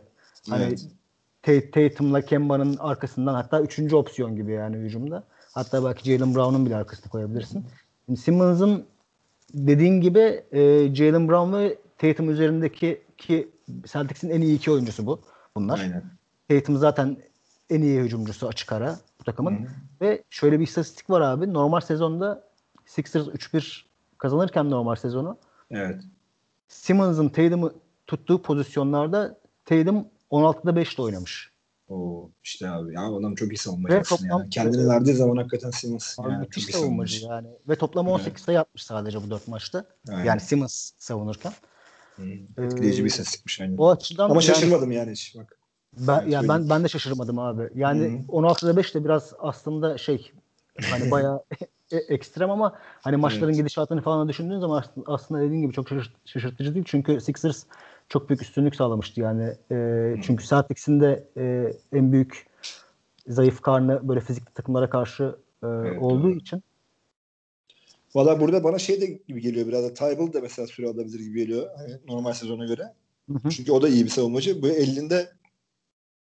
Hani 0.48 0.64
evet. 0.64 1.72
Tatum'la 1.72 2.20
Kemba'nın 2.20 2.76
arkasından 2.76 3.34
hatta 3.34 3.60
üçüncü 3.60 3.96
opsiyon 3.96 4.36
gibi 4.36 4.52
yani 4.52 4.76
hücumda. 4.76 5.24
Hatta 5.52 5.84
belki 5.84 6.12
Jalen 6.12 6.34
Brown'un 6.34 6.66
bile 6.66 6.76
arkasına 6.76 7.10
koyabilirsin. 7.10 7.66
Şimdi 8.06 8.20
Simmons'ın 8.20 8.84
dediğin 9.54 10.00
gibi 10.00 10.44
e, 10.52 10.94
Jalen 10.94 11.28
Brown 11.28 11.52
ve 11.52 11.78
Tatum 11.98 12.30
üzerindeki 12.30 13.02
ki 13.18 13.48
Celtics'in 13.84 14.30
en 14.30 14.40
iyi 14.40 14.56
iki 14.56 14.70
oyuncusu 14.70 15.06
bu. 15.06 15.20
Bunlar. 15.56 15.78
Aynen. 15.78 16.04
Tatum 16.48 16.76
zaten 16.76 17.16
en 17.70 17.82
iyi 17.82 18.00
hücumcusu 18.00 18.48
açık 18.48 18.72
ara 18.72 18.98
bu 19.20 19.24
takımın. 19.24 19.58
Hı-hı. 19.58 19.68
Ve 20.00 20.22
şöyle 20.30 20.58
bir 20.60 20.64
istatistik 20.64 21.10
var 21.10 21.20
abi. 21.20 21.52
Normal 21.52 21.80
sezonda 21.80 22.44
Sixers 22.86 23.26
3-1 23.26 23.82
kazanırken 24.18 24.70
normal 24.70 24.94
sezonu. 24.94 25.38
Evet. 25.70 26.02
Simmons'ın 26.68 27.28
Tatum'u 27.28 27.72
tuttuğu 28.06 28.42
pozisyonlarda 28.42 29.38
Tatum 29.64 30.06
16'da 30.30 30.76
5 30.76 30.94
ile 30.94 31.02
oynamış. 31.02 31.50
O 31.90 32.30
işte 32.44 32.68
abi 32.68 32.94
ya 32.94 33.02
adam 33.02 33.34
çok 33.34 33.52
iyi 33.52 33.56
savunmacı 33.56 33.94
Ve 33.94 34.02
toplam, 34.02 34.40
yani. 34.40 34.50
Kendini 34.50 34.88
verdiği 34.88 35.14
zaman 35.14 35.36
hakikaten 35.36 35.70
Simmons 35.70 36.18
abi 36.18 36.30
yani 36.30 36.40
müthiş 36.40 36.66
çok 36.66 36.74
savunmacı, 36.74 37.20
savunmacı 37.20 37.46
yani. 37.46 37.56
Ve 37.68 37.76
toplam 37.76 38.08
18 38.08 38.30
evet. 38.30 38.40
sayı 38.40 38.60
atmış 38.60 38.82
sadece 38.82 39.22
bu 39.22 39.30
4 39.30 39.48
maçta. 39.48 39.84
Aynen. 40.08 40.24
Yani 40.24 40.40
Simmons 40.40 40.90
savunurken. 40.98 41.52
Hmm. 42.16 42.64
Etkileyici 42.64 43.00
ee, 43.00 43.04
bir 43.04 43.10
istatistikmiş 43.10 43.60
yani. 43.60 43.74
O 43.78 43.90
açıdan 43.90 44.24
Ama 44.24 44.34
yani, 44.34 44.44
şaşırmadım 44.44 44.92
yani 44.92 45.10
hiç 45.10 45.36
bak. 45.36 45.58
Ben 45.98 46.28
yani 46.28 46.48
ben 46.48 46.70
ben 46.70 46.84
de 46.84 46.88
şaşırmadım 46.88 47.38
abi. 47.38 47.70
Yani 47.74 48.24
Hı-hı. 48.28 48.38
16'da 48.38 48.76
5 48.76 48.94
de 48.94 49.04
biraz 49.04 49.32
aslında 49.38 49.98
şey 49.98 50.32
hani 50.90 51.10
bayağı 51.10 51.44
e, 51.92 51.96
ekstrem 51.96 52.50
ama 52.50 52.78
hani 53.00 53.16
maçların 53.16 53.44
evet. 53.44 53.56
gidişatını 53.56 54.02
falan 54.02 54.28
düşündüğün 54.28 54.60
zaman 54.60 54.84
aslında 55.06 55.40
dediğin 55.40 55.62
gibi 55.62 55.72
çok 55.72 55.88
şaşırtıcı 56.24 56.74
değil. 56.74 56.84
Çünkü 56.88 57.20
Sixers 57.20 57.64
çok 58.10 58.28
büyük 58.28 58.42
üstünlük 58.42 58.76
sağlamıştı 58.76 59.20
yani. 59.20 59.54
E, 59.70 60.14
çünkü 60.22 60.46
Celtics'in 60.46 61.00
de 61.00 61.28
e, 61.36 61.72
en 61.98 62.12
büyük 62.12 62.46
zayıf 63.26 63.60
karnı 63.60 64.08
böyle 64.08 64.20
fizikli 64.20 64.54
takımlara 64.54 64.90
karşı 64.90 65.36
e, 65.62 65.66
evet, 65.66 66.02
olduğu 66.02 66.22
doğru. 66.22 66.36
için. 66.36 66.62
Valla 68.14 68.40
burada 68.40 68.64
bana 68.64 68.78
şey 68.78 69.00
de 69.00 69.06
gibi 69.06 69.40
geliyor 69.40 69.66
biraz 69.66 69.84
da 69.84 69.94
Tybal 69.94 70.32
da 70.32 70.40
mesela 70.40 70.66
süre 70.66 70.86
alabilir 70.86 71.20
gibi 71.20 71.38
geliyor 71.38 71.66
hani 71.76 71.98
normal 72.08 72.32
sezona 72.32 72.66
göre. 72.66 72.82
Hı 73.32 73.38
hı. 73.38 73.50
Çünkü 73.50 73.72
o 73.72 73.82
da 73.82 73.88
iyi 73.88 74.04
bir 74.04 74.10
savunmacı. 74.10 74.62
Böyle 74.62 74.74
elinde 74.74 75.32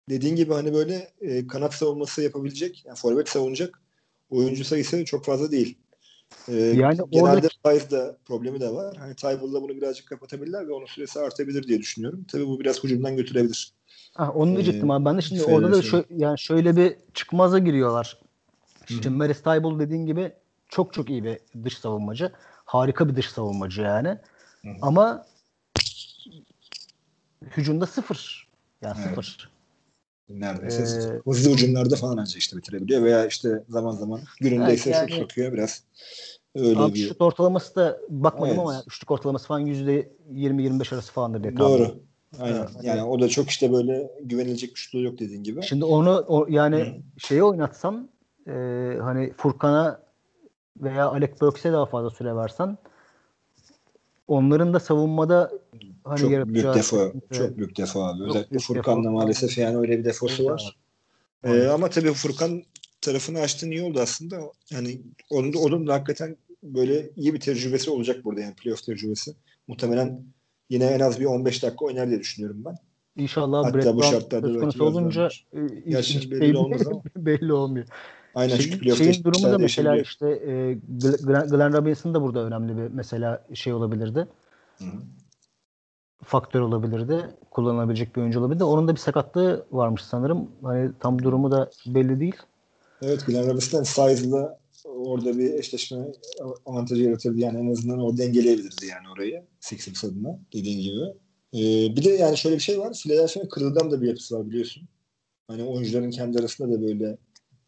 dediğin 0.10 0.36
gibi 0.36 0.54
hani 0.54 0.74
böyle 0.74 1.12
e, 1.22 1.48
kanat 1.48 1.74
savunması 1.74 2.22
yapabilecek, 2.22 2.86
yani 2.86 2.96
forvet 2.96 3.30
savunacak 3.30 3.82
oyuncu 4.30 4.64
sayısı 4.66 5.06
çok 5.06 5.26
fazla 5.26 5.52
değil. 5.52 5.78
E, 6.48 6.54
yani 6.56 6.98
genelde 7.12 7.48
oradaki... 7.64 7.92
da 7.92 8.18
problemi 8.26 8.60
de 8.60 8.70
var. 8.74 8.98
Hani 8.98 9.16
Tybal'la 9.16 9.62
bunu 9.62 9.76
birazcık 9.76 10.08
kapatabilirler 10.08 10.68
ve 10.68 10.74
onun 10.74 10.86
süresi 10.86 11.20
artabilir 11.20 11.68
diye 11.68 11.80
düşünüyorum. 11.80 12.26
Tabii 12.32 12.48
bu 12.48 12.60
biraz 12.60 12.84
hücumdan 12.84 13.18
götürebilir. 13.18 13.72
Ah, 14.16 14.36
onu 14.36 14.54
diyecektim 14.54 14.92
ee, 14.92 14.94
abi. 14.94 15.06
Ben 15.06 15.18
de 15.18 15.22
şimdi 15.22 15.44
orada 15.44 15.72
da 15.72 15.80
şö- 15.80 16.06
yani 16.10 16.40
şöyle 16.40 16.76
bir 16.76 16.96
çıkmaza 17.14 17.60
giriyorlar. 17.60 18.18
Şimdi 18.88 19.10
Maris 19.10 19.42
Tybal 19.42 19.80
dediğin 19.80 20.06
gibi 20.06 20.34
çok 20.70 20.94
çok 20.94 21.10
iyi 21.10 21.24
bir 21.24 21.40
dış 21.64 21.78
savunmacı. 21.78 22.32
Harika 22.66 23.10
bir 23.10 23.16
dış 23.16 23.30
savunmacı 23.30 23.82
yani. 23.82 24.18
Hı. 24.62 24.70
Ama 24.82 25.26
hücumda 27.42 27.86
sıfır. 27.86 28.48
Yani 28.82 28.96
evet. 29.00 29.10
sıfır. 29.10 29.55
Neredeyse 30.30 30.84
ee, 30.84 31.30
hızlı 31.30 31.52
ucumlarda 31.52 31.96
falan 31.96 32.18
ancak 32.18 32.38
işte 32.38 32.58
bitirebiliyor 32.58 33.04
veya 33.04 33.26
işte 33.26 33.64
zaman 33.70 33.92
zaman 33.92 34.22
günündeyse 34.42 34.90
yani, 34.90 35.12
şut 35.12 35.20
sokuyor 35.20 35.54
biraz. 35.54 35.84
Öyle 36.56 36.80
abi 36.80 36.94
bir... 36.94 37.08
şut 37.08 37.22
ortalaması 37.22 37.76
da 37.76 38.00
bakmadım 38.10 38.48
evet. 38.48 38.60
ama 38.60 38.84
üçlük 38.88 39.12
ortalaması 39.12 39.48
falan 39.48 39.60
yüzde 39.60 40.10
20-25 40.34 40.96
arası 40.96 41.12
falandır 41.12 41.44
diye 41.44 41.58
Doğru. 41.58 41.84
Tahmin. 41.84 42.06
Aynen. 42.40 42.58
Evet. 42.58 42.70
Yani 42.84 43.04
o 43.04 43.20
da 43.20 43.28
çok 43.28 43.50
işte 43.50 43.74
böyle 43.74 44.12
güvenilecek 44.22 44.70
bir 44.70 44.76
şutluğu 44.76 45.02
yok 45.02 45.20
dediğin 45.20 45.44
gibi. 45.44 45.64
Şimdi 45.64 45.86
onu 45.86 46.26
o, 46.28 46.46
yani 46.50 46.80
Hı. 46.80 47.20
şeye 47.20 47.44
oynatsam 47.44 48.08
e, 48.48 48.52
hani 49.02 49.34
Furkan'a 49.38 50.00
veya 50.78 51.08
Alec 51.08 51.32
Burks'e 51.42 51.72
daha 51.72 51.86
fazla 51.86 52.10
süre 52.10 52.36
versen 52.36 52.78
onların 54.28 54.74
da 54.74 54.80
savunmada 54.80 55.52
hani 56.04 56.20
çok 56.20 56.32
büyük 56.32 56.76
defo, 56.76 57.14
çok 57.32 57.58
büyük 57.58 57.78
defo 57.78 58.04
abi. 58.04 58.20
Çok 58.20 58.30
Özellikle 58.30 58.60
Furkan'la 58.60 59.12
maalesef 59.12 59.58
yani 59.58 59.78
öyle 59.78 60.00
bir 60.00 60.06
defosu 60.06 60.46
var. 60.46 60.78
Ee, 61.44 61.68
ama 61.68 61.90
tabii 61.90 62.14
Furkan 62.14 62.64
tarafını 63.02 63.40
açtığın 63.40 63.72
iyi 63.72 63.82
oldu 63.82 64.00
aslında. 64.00 64.40
Yani 64.72 65.02
onun 65.30 65.54
da, 65.54 65.60
onun 65.60 65.88
da 65.88 65.94
hakikaten 65.94 66.38
böyle 66.64 67.10
iyi 67.16 67.34
bir 67.34 67.40
tecrübesi 67.40 67.90
olacak 67.92 68.26
burada 68.26 68.42
yani 68.42 68.56
playoff 68.56 68.84
tecrübesi. 68.84 69.36
Muhtemelen 69.68 70.24
yine 70.70 70.86
en 70.86 71.00
az 71.00 71.20
bir 71.20 71.26
15 71.26 71.64
dakika 71.64 71.86
oynar 71.86 72.10
diye 72.10 72.20
düşünüyorum 72.20 72.66
ben. 72.66 72.76
İnşallah 73.18 73.66
Hatta 73.66 73.78
Brett 73.78 73.96
bu 73.96 74.04
şartlarda 74.04 74.48
söz 74.48 74.60
konusu 74.60 74.84
olunca 74.84 75.30
hiç 75.88 76.32
belli 76.32 76.58
ama. 76.58 77.04
belli 77.16 77.54
olmuyor. 77.54 77.86
Aynen 78.36 78.56
şey, 78.56 78.72
çünkü 78.72 78.96
şeyin 78.96 79.24
durumu 79.24 79.52
da 79.52 79.58
mesela 79.58 79.98
işte 79.98 80.30
e, 80.30 80.74
Glenn, 81.24 81.48
Glenn 81.48 81.74
Robinson 81.74 82.14
da 82.14 82.22
burada 82.22 82.44
önemli 82.44 82.78
bir 82.78 82.88
mesela 82.94 83.46
şey 83.54 83.74
olabilirdi. 83.74 84.28
Hı-hı. 84.78 85.02
Faktör 86.24 86.62
olabilirdi. 86.62 87.30
Kullanılabilecek 87.52 88.16
bir 88.16 88.22
oyuncu 88.22 88.40
olabilirdi. 88.40 88.64
Onun 88.64 88.88
da 88.88 88.92
bir 88.92 89.00
sakatlığı 89.00 89.66
varmış 89.72 90.02
sanırım. 90.02 90.52
Hani 90.64 90.92
tam 91.00 91.24
durumu 91.24 91.52
da 91.52 91.70
belli 91.86 92.20
değil. 92.20 92.36
Evet 93.02 93.26
Glenn 93.28 93.50
Robinson 93.50 93.84
size'la 93.84 94.60
orada 94.86 95.38
bir 95.38 95.54
eşleşme 95.54 95.98
avantajı 96.66 97.04
yaratırdı. 97.04 97.40
Yani 97.40 97.60
en 97.60 97.72
azından 97.72 98.00
o 98.00 98.18
dengeleyebilirdi 98.18 98.86
yani 98.86 99.10
orayı. 99.16 99.44
Sixers 99.60 100.04
adına 100.04 100.40
dediğin 100.54 100.82
gibi. 100.82 101.06
Ee, 101.54 101.96
bir 101.96 102.04
de 102.04 102.10
yani 102.10 102.38
şöyle 102.38 102.56
bir 102.56 102.62
şey 102.62 102.80
var. 102.80 102.94
Philadelphia'nın 102.94 103.50
kırılgan 103.50 103.92
da 103.92 104.02
bir 104.02 104.08
yapısı 104.08 104.40
var 104.40 104.50
biliyorsun. 104.50 104.84
Hani 105.48 105.64
oyuncuların 105.64 106.12
kendi 106.12 106.40
arasında 106.40 106.74
da 106.74 106.82
böyle 106.82 107.18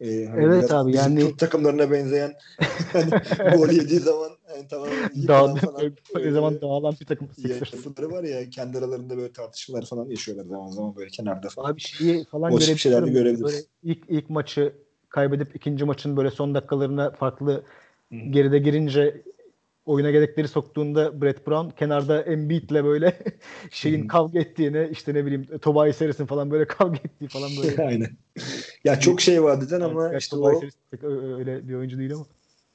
e, 0.00 0.26
hani 0.26 0.44
evet 0.44 0.70
abi 0.70 0.96
yani 0.96 1.20
Türk 1.20 1.38
takımlarına 1.38 1.90
benzeyen 1.90 2.34
hani 2.92 3.10
gol 3.56 3.68
yediği 3.68 4.00
zaman 4.00 4.30
yani 4.54 4.68
tamam 4.70 4.88
Dağ, 5.28 5.54
falan, 5.54 5.80
öyle, 6.14 6.30
zaman 6.32 6.60
dağılan 6.60 6.96
bir 7.00 7.06
takım 7.06 7.28
yapıları 7.38 8.10
var 8.10 8.24
ya 8.24 8.50
kendi 8.50 8.78
aralarında 8.78 9.16
böyle 9.16 9.32
tartışmalar 9.32 9.84
falan 9.84 10.06
yaşıyorlar 10.06 10.44
zaman 10.44 10.70
zaman 10.70 10.96
böyle 10.96 11.10
kenarda 11.10 11.48
falan. 11.48 11.72
Abi 11.72 11.80
şeyi 11.80 12.24
falan 12.24 12.56
görebilirim. 12.56 13.12
Görebiliriz. 13.12 13.44
Böyle 13.44 13.56
ilk, 13.82 14.04
ilk 14.08 14.30
maçı 14.30 14.72
kaybedip 15.08 15.56
ikinci 15.56 15.84
maçın 15.84 16.16
böyle 16.16 16.30
son 16.30 16.54
dakikalarına 16.54 17.10
farklı 17.10 17.64
Hı. 18.12 18.16
geride 18.30 18.58
girince 18.58 19.22
oyuna 19.88 20.10
gerekleri 20.10 20.48
soktuğunda 20.48 21.22
Brett 21.22 21.46
Brown 21.46 21.70
kenarda 21.70 22.22
Embiid'le 22.22 22.84
böyle 22.84 23.18
şeyin 23.70 24.00
hmm. 24.00 24.08
kavga 24.08 24.38
ettiğini 24.40 24.88
işte 24.92 25.14
ne 25.14 25.26
bileyim 25.26 25.58
Tobias 25.58 26.00
Harris'in 26.00 26.26
falan 26.26 26.50
böyle 26.50 26.64
kavga 26.68 26.96
ettiği 26.96 27.28
falan 27.28 27.50
böyle. 27.62 27.82
Aynen. 27.86 28.10
Ya 28.84 29.00
çok 29.00 29.20
şey 29.20 29.42
vadeden 29.42 29.80
ama 29.80 30.04
yani 30.04 30.18
işte 30.18 30.36
o 30.36 30.62
öyle 31.02 31.68
bir 31.68 31.74
oyuncu 31.74 31.98
değil 31.98 32.14
ama. 32.14 32.26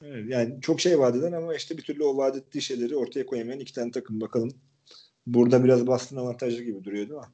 Evet, 0.02 0.26
yani 0.30 0.62
çok 0.62 0.82
şey 0.82 1.00
vadeden 1.00 1.32
ama 1.32 1.56
işte 1.56 1.78
bir 1.78 1.84
türlü 1.84 2.04
o 2.04 2.18
vaat 2.18 2.36
ettiği 2.38 2.62
şeyleri 2.62 2.96
ortaya 2.96 3.26
koyamayan 3.26 3.60
iki 3.60 3.74
tane 3.74 3.92
takım 3.92 4.22
bakalım. 4.22 4.52
Burada 5.28 5.64
biraz 5.64 5.88
Boston 5.88 6.18
avantajlı 6.18 6.64
gibi 6.64 6.84
duruyor 6.84 7.10
değil 7.10 7.20
mi? 7.20 7.26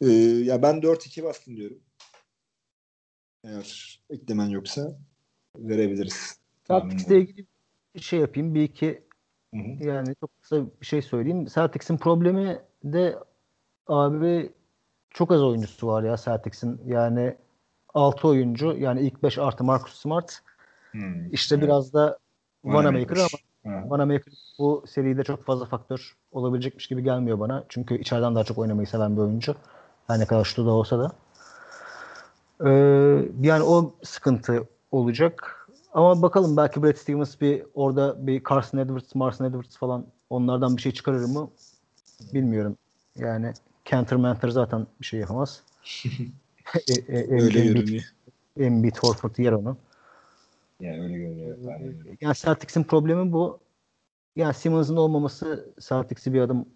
Ee, 0.00 0.44
ya 0.44 0.62
ben 0.62 0.74
4-2 0.74 1.22
Boston 1.22 1.56
diyorum. 1.56 1.78
Eğer 3.44 4.00
eklemen 4.10 4.48
yoksa 4.48 4.98
verebiliriz. 5.56 6.38
Celtics'le 6.68 7.10
ilgili 7.10 7.46
şey 8.00 8.20
yapayım 8.20 8.54
bir 8.54 8.62
iki 8.62 9.02
hı 9.54 9.60
hı. 9.60 9.84
yani 9.84 10.14
çok 10.20 10.42
kısa 10.42 10.56
bir 10.80 10.86
şey 10.86 11.02
söyleyeyim. 11.02 11.46
Celtics'in 11.46 11.96
problemi 11.96 12.58
de 12.84 13.18
abi 13.86 14.52
çok 15.10 15.32
az 15.32 15.42
oyuncusu 15.42 15.86
var 15.86 16.02
ya 16.02 16.16
Celtics'in. 16.16 16.80
Yani 16.86 17.36
6 17.94 18.28
oyuncu 18.28 18.76
yani 18.78 19.00
ilk 19.00 19.22
5 19.22 19.38
artı 19.38 19.64
Marcus 19.64 19.94
Smart. 19.94 20.38
Hmm, 20.90 21.32
işte 21.32 21.54
evet. 21.54 21.64
biraz 21.64 21.92
da 21.92 22.18
Vanamaker 22.64 23.16
ama 23.16 23.28
evet. 23.64 23.90
Vanamaker 23.90 24.34
bu 24.58 24.84
seride 24.86 25.24
çok 25.24 25.44
fazla 25.44 25.64
faktör 25.64 26.16
olabilecekmiş 26.32 26.86
gibi 26.86 27.02
gelmiyor 27.02 27.40
bana. 27.40 27.64
Çünkü 27.68 27.98
içeriden 27.98 28.34
daha 28.34 28.44
çok 28.44 28.58
oynamayı 28.58 28.86
seven 28.86 29.16
bir 29.16 29.22
oyuncu. 29.22 29.54
Her 30.06 30.18
ne 30.18 30.26
kadar 30.26 30.44
şutu 30.44 30.66
da 30.66 30.70
olsa 30.70 30.98
da. 30.98 31.12
Ee, 32.66 32.70
yani 33.40 33.62
o 33.62 33.94
sıkıntı 34.02 34.68
olacak. 34.92 35.63
Ama 35.94 36.22
bakalım 36.22 36.56
belki 36.56 36.82
Brad 36.82 36.96
Stevens 36.96 37.40
bir 37.40 37.62
orada 37.74 38.26
bir 38.26 38.42
Carson 38.50 38.78
Edwards, 38.78 39.14
Marson 39.14 39.44
Edwards 39.44 39.76
falan 39.76 40.06
onlardan 40.30 40.76
bir 40.76 40.82
şey 40.82 40.92
çıkarır 40.92 41.24
mı? 41.24 41.50
Bilmiyorum. 42.34 42.76
Yani 43.16 43.52
Cantor 43.84 44.16
Mantor 44.16 44.48
zaten 44.48 44.86
bir 45.00 45.06
şey 45.06 45.20
yapamaz. 45.20 45.62
e, 46.88 46.94
e, 46.94 47.42
öyle 47.42 47.64
görünüyor. 47.64 48.04
Embiid 48.58 48.96
Horford 48.96 49.36
yer 49.38 49.52
onu. 49.52 49.76
Yani 50.80 51.02
öyle 51.02 51.18
görünüyor. 51.18 51.58
Yani 52.20 52.34
Celtics'in 52.34 52.82
problemi 52.82 53.32
bu. 53.32 53.60
yani 54.36 54.54
Simmons'ın 54.54 54.96
olmaması 54.96 55.74
Celtics'i 55.80 56.32
bir 56.32 56.40
adım 56.40 56.68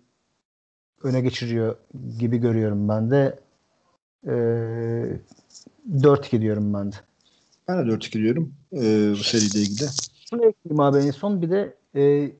öne 1.02 1.20
geçiriyor 1.20 1.76
gibi 2.18 2.38
görüyorum 2.38 2.88
ben 2.88 3.10
de. 3.10 3.40
Ee, 4.26 5.20
4-2 5.90 6.40
diyorum 6.40 6.74
ben 6.74 6.92
de. 6.92 6.96
Ben 7.68 7.88
de 7.88 7.92
4-2 7.92 8.12
diyorum 8.12 8.54
ee, 8.72 9.10
bu 9.10 9.16
seriyle 9.16 9.58
ilgili. 9.58 9.88
Şunu 10.30 10.46
ekleyeyim 10.46 10.80
abi 10.80 10.98
en 10.98 11.10
son 11.10 11.42
bir 11.42 11.50
de 11.50 11.74
e, 11.94 12.32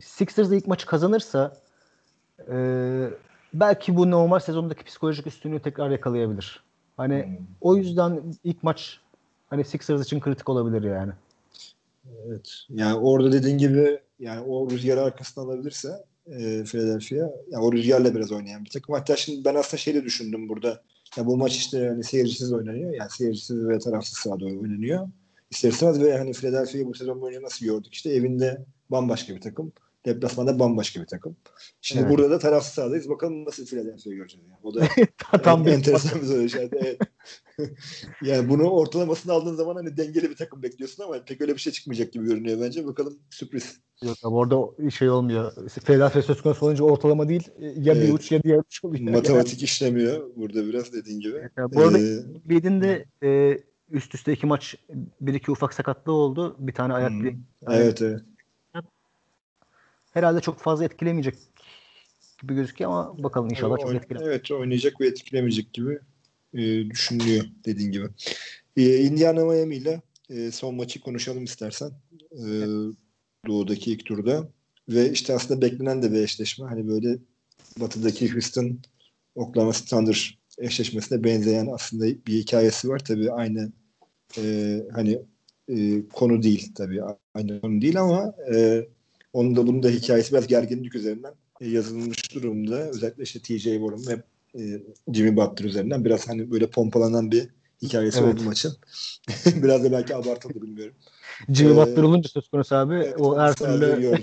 Sixers 0.00 0.50
ilk 0.50 0.66
maçı 0.66 0.86
kazanırsa 0.86 1.56
e, 2.52 2.56
belki 3.54 3.96
bu 3.96 4.10
normal 4.10 4.38
sezondaki 4.38 4.84
psikolojik 4.84 5.26
üstünlüğü 5.26 5.60
tekrar 5.60 5.90
yakalayabilir. 5.90 6.64
Hani 6.96 7.24
hmm. 7.24 7.46
o 7.60 7.76
yüzden 7.76 8.22
ilk 8.44 8.62
maç 8.62 9.00
hani 9.50 9.64
Sixers 9.64 10.04
için 10.04 10.20
kritik 10.20 10.48
olabilir 10.48 10.82
yani. 10.82 11.12
Evet. 12.26 12.50
Yani 12.68 12.94
orada 12.94 13.32
dediğin 13.32 13.58
gibi 13.58 14.00
yani 14.18 14.40
o 14.40 14.70
rüzgarı 14.70 15.02
arkasına 15.02 15.44
alabilirse 15.44 16.04
e, 16.26 16.64
Philadelphia 16.64 17.30
yani 17.50 17.64
o 17.64 17.72
rüzgarla 17.72 18.14
biraz 18.14 18.32
oynayan 18.32 18.64
bir 18.64 18.70
takım. 18.70 18.94
Hatta 18.94 19.16
şimdi 19.16 19.44
ben 19.44 19.54
aslında 19.54 19.76
şey 19.76 19.94
de 19.94 20.04
düşündüm 20.04 20.48
burada. 20.48 20.82
Ya 21.16 21.26
bu 21.26 21.36
maç 21.36 21.56
işte 21.56 21.78
yani 21.78 22.04
seyircisiz 22.04 22.52
oynanıyor. 22.52 22.94
Yani 22.94 23.10
seyircisiz 23.10 23.68
ve 23.68 23.78
tarafsız 23.78 24.18
sahada 24.18 24.44
oynanıyor. 24.44 25.08
İster 25.50 25.68
istemez 25.68 26.02
ve 26.02 26.18
hani 26.18 26.32
Philadelphia'yı 26.32 26.86
bu 26.86 26.94
sezon 26.94 27.20
boyunca 27.20 27.42
nasıl 27.42 27.66
gördük? 27.66 27.94
İşte 27.94 28.10
evinde 28.10 28.64
bambaşka 28.90 29.34
bir 29.34 29.40
takım. 29.40 29.72
Deplasmanda 30.06 30.58
bambaşka 30.58 31.00
bir 31.00 31.06
takım. 31.06 31.36
Şimdi 31.80 32.02
evet. 32.02 32.10
burada 32.10 32.30
da 32.30 32.38
tarafsız 32.38 32.74
sahadayız. 32.74 33.08
Bakalım 33.08 33.44
nasıl 33.44 33.66
Philadelphia 33.66 34.10
göreceğiz. 34.10 34.46
Yani. 34.48 34.58
O 34.62 34.74
da 34.74 34.88
Tam 35.42 35.68
en, 35.68 35.72
enteresan 35.72 36.20
bir 36.20 36.26
soru 36.26 36.42
işareti. 36.42 36.76
Evet. 36.76 36.98
yani 38.22 38.48
bunu 38.48 38.70
ortalamasını 38.70 39.32
aldığın 39.32 39.54
zaman 39.54 39.74
hani 39.74 39.96
dengeli 39.96 40.30
bir 40.30 40.36
takım 40.36 40.62
bekliyorsun 40.62 41.02
ama 41.02 41.24
pek 41.24 41.40
öyle 41.40 41.54
bir 41.54 41.60
şey 41.60 41.72
çıkmayacak 41.72 42.12
gibi 42.12 42.24
görünüyor 42.24 42.60
bence. 42.60 42.86
Bakalım 42.86 43.18
sürpriz. 43.30 43.80
Yok 44.02 44.16
abi 44.22 44.34
orada 44.34 44.90
şey 44.90 45.10
olmuyor. 45.10 45.52
Philadelphia 45.84 46.22
söz 46.22 46.42
konusu 46.42 46.66
olunca 46.66 46.84
ortalama 46.84 47.28
değil. 47.28 47.48
Ya 47.58 47.94
bir 47.94 48.00
evet. 48.00 48.12
uç 48.12 48.32
ya 48.32 48.42
diğer 48.42 48.58
uç 48.58 48.84
oluyor. 48.84 49.10
Matematik 49.10 49.58
yani. 49.58 49.64
işlemiyor 49.64 50.30
burada 50.36 50.66
biraz 50.66 50.92
dediğin 50.92 51.20
gibi. 51.20 51.50
Yani 51.56 51.72
bu 51.74 51.80
arada 51.80 51.98
ee, 51.98 52.18
Bid'in 52.44 53.04
e, 53.22 53.58
üst 53.90 54.14
üste 54.14 54.32
iki 54.32 54.46
maç 54.46 54.76
bir 55.20 55.34
iki 55.34 55.50
ufak 55.50 55.74
sakatlığı 55.74 56.12
oldu. 56.12 56.56
Bir 56.58 56.74
tane 56.74 56.92
ayak 56.92 57.10
hmm. 57.10 57.24
bir. 57.24 57.36
Evet 57.68 58.02
evet 58.02 58.20
herhalde 60.10 60.40
çok 60.40 60.58
fazla 60.58 60.84
etkilemeyecek 60.84 61.34
gibi 62.42 62.54
gözüküyor 62.54 62.90
ama 62.90 63.22
bakalım 63.22 63.50
inşallah 63.50 63.78
çok 63.78 63.94
etkiler. 63.94 64.20
Evet 64.24 64.50
oynayacak 64.50 65.00
ve 65.00 65.06
etkilemeyecek 65.06 65.72
gibi 65.72 65.98
e, 66.54 66.90
düşünülüyor 66.90 67.44
dediğin 67.64 67.92
gibi. 67.92 68.08
E, 68.76 68.96
Indiana 68.96 69.44
Miami 69.44 69.76
ile 69.76 70.02
e, 70.30 70.50
son 70.50 70.74
maçı 70.74 71.00
konuşalım 71.00 71.44
istersen. 71.44 71.90
E, 72.32 72.44
Doğu'daki 73.46 73.92
ilk 73.92 74.06
turda. 74.06 74.48
Ve 74.88 75.12
işte 75.12 75.34
aslında 75.34 75.62
beklenen 75.62 76.02
de 76.02 76.12
bir 76.12 76.22
eşleşme. 76.22 76.66
Hani 76.66 76.88
böyle 76.88 77.18
batıdaki 77.80 78.32
Houston 78.32 78.78
Oklahoma 79.34 79.72
Thunder 79.72 80.38
eşleşmesine 80.58 81.24
benzeyen 81.24 81.66
aslında 81.66 82.04
bir 82.26 82.32
hikayesi 82.32 82.88
var. 82.88 82.98
Tabii 82.98 83.32
aynı 83.32 83.72
e, 84.38 84.76
hani 84.92 85.22
e, 85.68 86.06
konu 86.12 86.42
değil 86.42 86.72
tabii 86.74 87.00
aynı 87.34 87.60
konu 87.60 87.80
değil 87.80 88.00
ama 88.00 88.34
e, 88.54 88.86
onun 89.32 89.56
da 89.56 89.66
bunun 89.66 89.82
da 89.82 89.88
hikayesi 89.88 90.32
biraz 90.32 90.46
gerginlik 90.46 90.94
üzerinden 90.94 91.34
e, 91.60 91.68
yazılmış 91.68 92.34
durumda. 92.34 92.76
Özellikle 92.76 93.22
işte 93.22 93.40
TJ 93.40 93.62
Warren 93.64 94.06
ve 94.06 94.22
e, 94.54 94.82
Jimmy 95.14 95.36
Butler 95.36 95.64
üzerinden 95.64 96.04
biraz 96.04 96.28
hani 96.28 96.50
böyle 96.50 96.70
pompalanan 96.70 97.30
bir 97.30 97.48
hikayesi 97.82 98.20
evet. 98.20 98.34
oldu 98.34 98.42
maçın. 98.42 98.76
biraz 99.62 99.84
da 99.84 99.92
belki 99.92 100.16
abartıldı 100.16 100.62
bilmiyorum. 100.62 100.94
Jimmy 101.48 101.72
ee, 101.72 101.76
Butler 101.76 102.02
olunca 102.02 102.28
söz 102.28 102.48
konusu 102.48 102.74
abi 102.74 102.94
evet, 102.94 103.20
o 103.20 103.38
her 103.38 103.54
türlü 103.54 104.16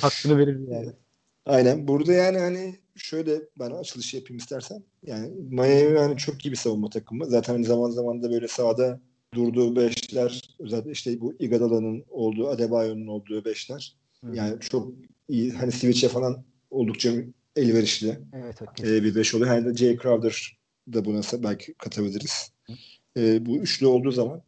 hakkını 0.00 0.38
verir 0.38 0.68
yani. 0.68 0.92
Aynen. 1.46 1.88
Burada 1.88 2.12
yani 2.12 2.38
hani 2.38 2.78
şöyle 2.96 3.40
ben 3.58 3.70
açılış 3.70 4.14
yapayım 4.14 4.38
istersen. 4.38 4.84
Yani 5.02 5.30
Miami 5.50 5.96
yani 5.96 6.16
çok 6.16 6.46
iyi 6.46 6.50
bir 6.50 6.56
savunma 6.56 6.90
takımı. 6.90 7.26
Zaten 7.26 7.52
hani 7.52 7.64
zaman 7.64 7.90
zaman 7.90 8.22
da 8.22 8.30
böyle 8.30 8.48
sahada 8.48 9.00
durduğu 9.34 9.76
beşler 9.76 10.42
özellikle 10.58 10.90
işte 10.90 11.20
bu 11.20 11.34
Iguodala'nın 11.38 12.04
olduğu 12.10 12.48
Adebayo'nun 12.48 13.06
olduğu 13.06 13.44
beşler 13.44 13.96
Hı. 14.24 14.34
yani 14.34 14.60
çok 14.60 14.92
iyi 15.28 15.52
hani 15.52 15.72
switch'e 15.72 16.08
falan 16.08 16.44
oldukça 16.70 17.12
elverişli 17.56 18.18
evet, 18.32 18.62
ee, 18.80 19.04
bir 19.04 19.14
beş 19.14 19.34
oluyor. 19.34 19.50
Hani 19.50 19.64
de 19.66 19.76
Jay 19.76 19.98
Crowder 19.98 20.58
da 20.92 21.04
buna 21.04 21.20
belki 21.42 21.74
katabiliriz. 21.74 22.52
Ee, 23.16 23.46
bu 23.46 23.56
üçlü 23.56 23.86
olduğu 23.86 24.10
zaman 24.10 24.42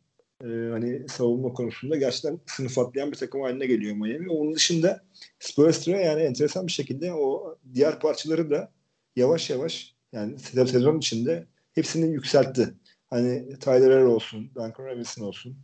e, 0.44 0.46
hani 0.46 1.08
savunma 1.08 1.52
konusunda 1.52 1.96
gerçekten 1.96 2.40
sınıf 2.46 2.78
atlayan 2.78 3.12
bir 3.12 3.16
takım 3.16 3.40
haline 3.40 3.66
geliyor 3.66 3.96
Miami. 3.96 4.30
Onun 4.30 4.54
dışında 4.54 5.04
Spurs'tra 5.38 6.00
yani 6.00 6.22
enteresan 6.22 6.66
bir 6.66 6.72
şekilde 6.72 7.12
o 7.12 7.56
diğer 7.74 8.00
parçaları 8.00 8.50
da 8.50 8.72
yavaş 9.16 9.50
yavaş 9.50 9.94
yani 10.12 10.38
sezon 10.38 10.98
içinde 10.98 11.46
hepsini 11.72 12.12
yükseltti. 12.12 12.74
Hani 13.10 13.58
Tyler 13.58 13.90
Hero 13.90 14.14
olsun, 14.14 14.50
Duncan 14.54 14.84
Robinson 14.84 15.24
olsun. 15.24 15.56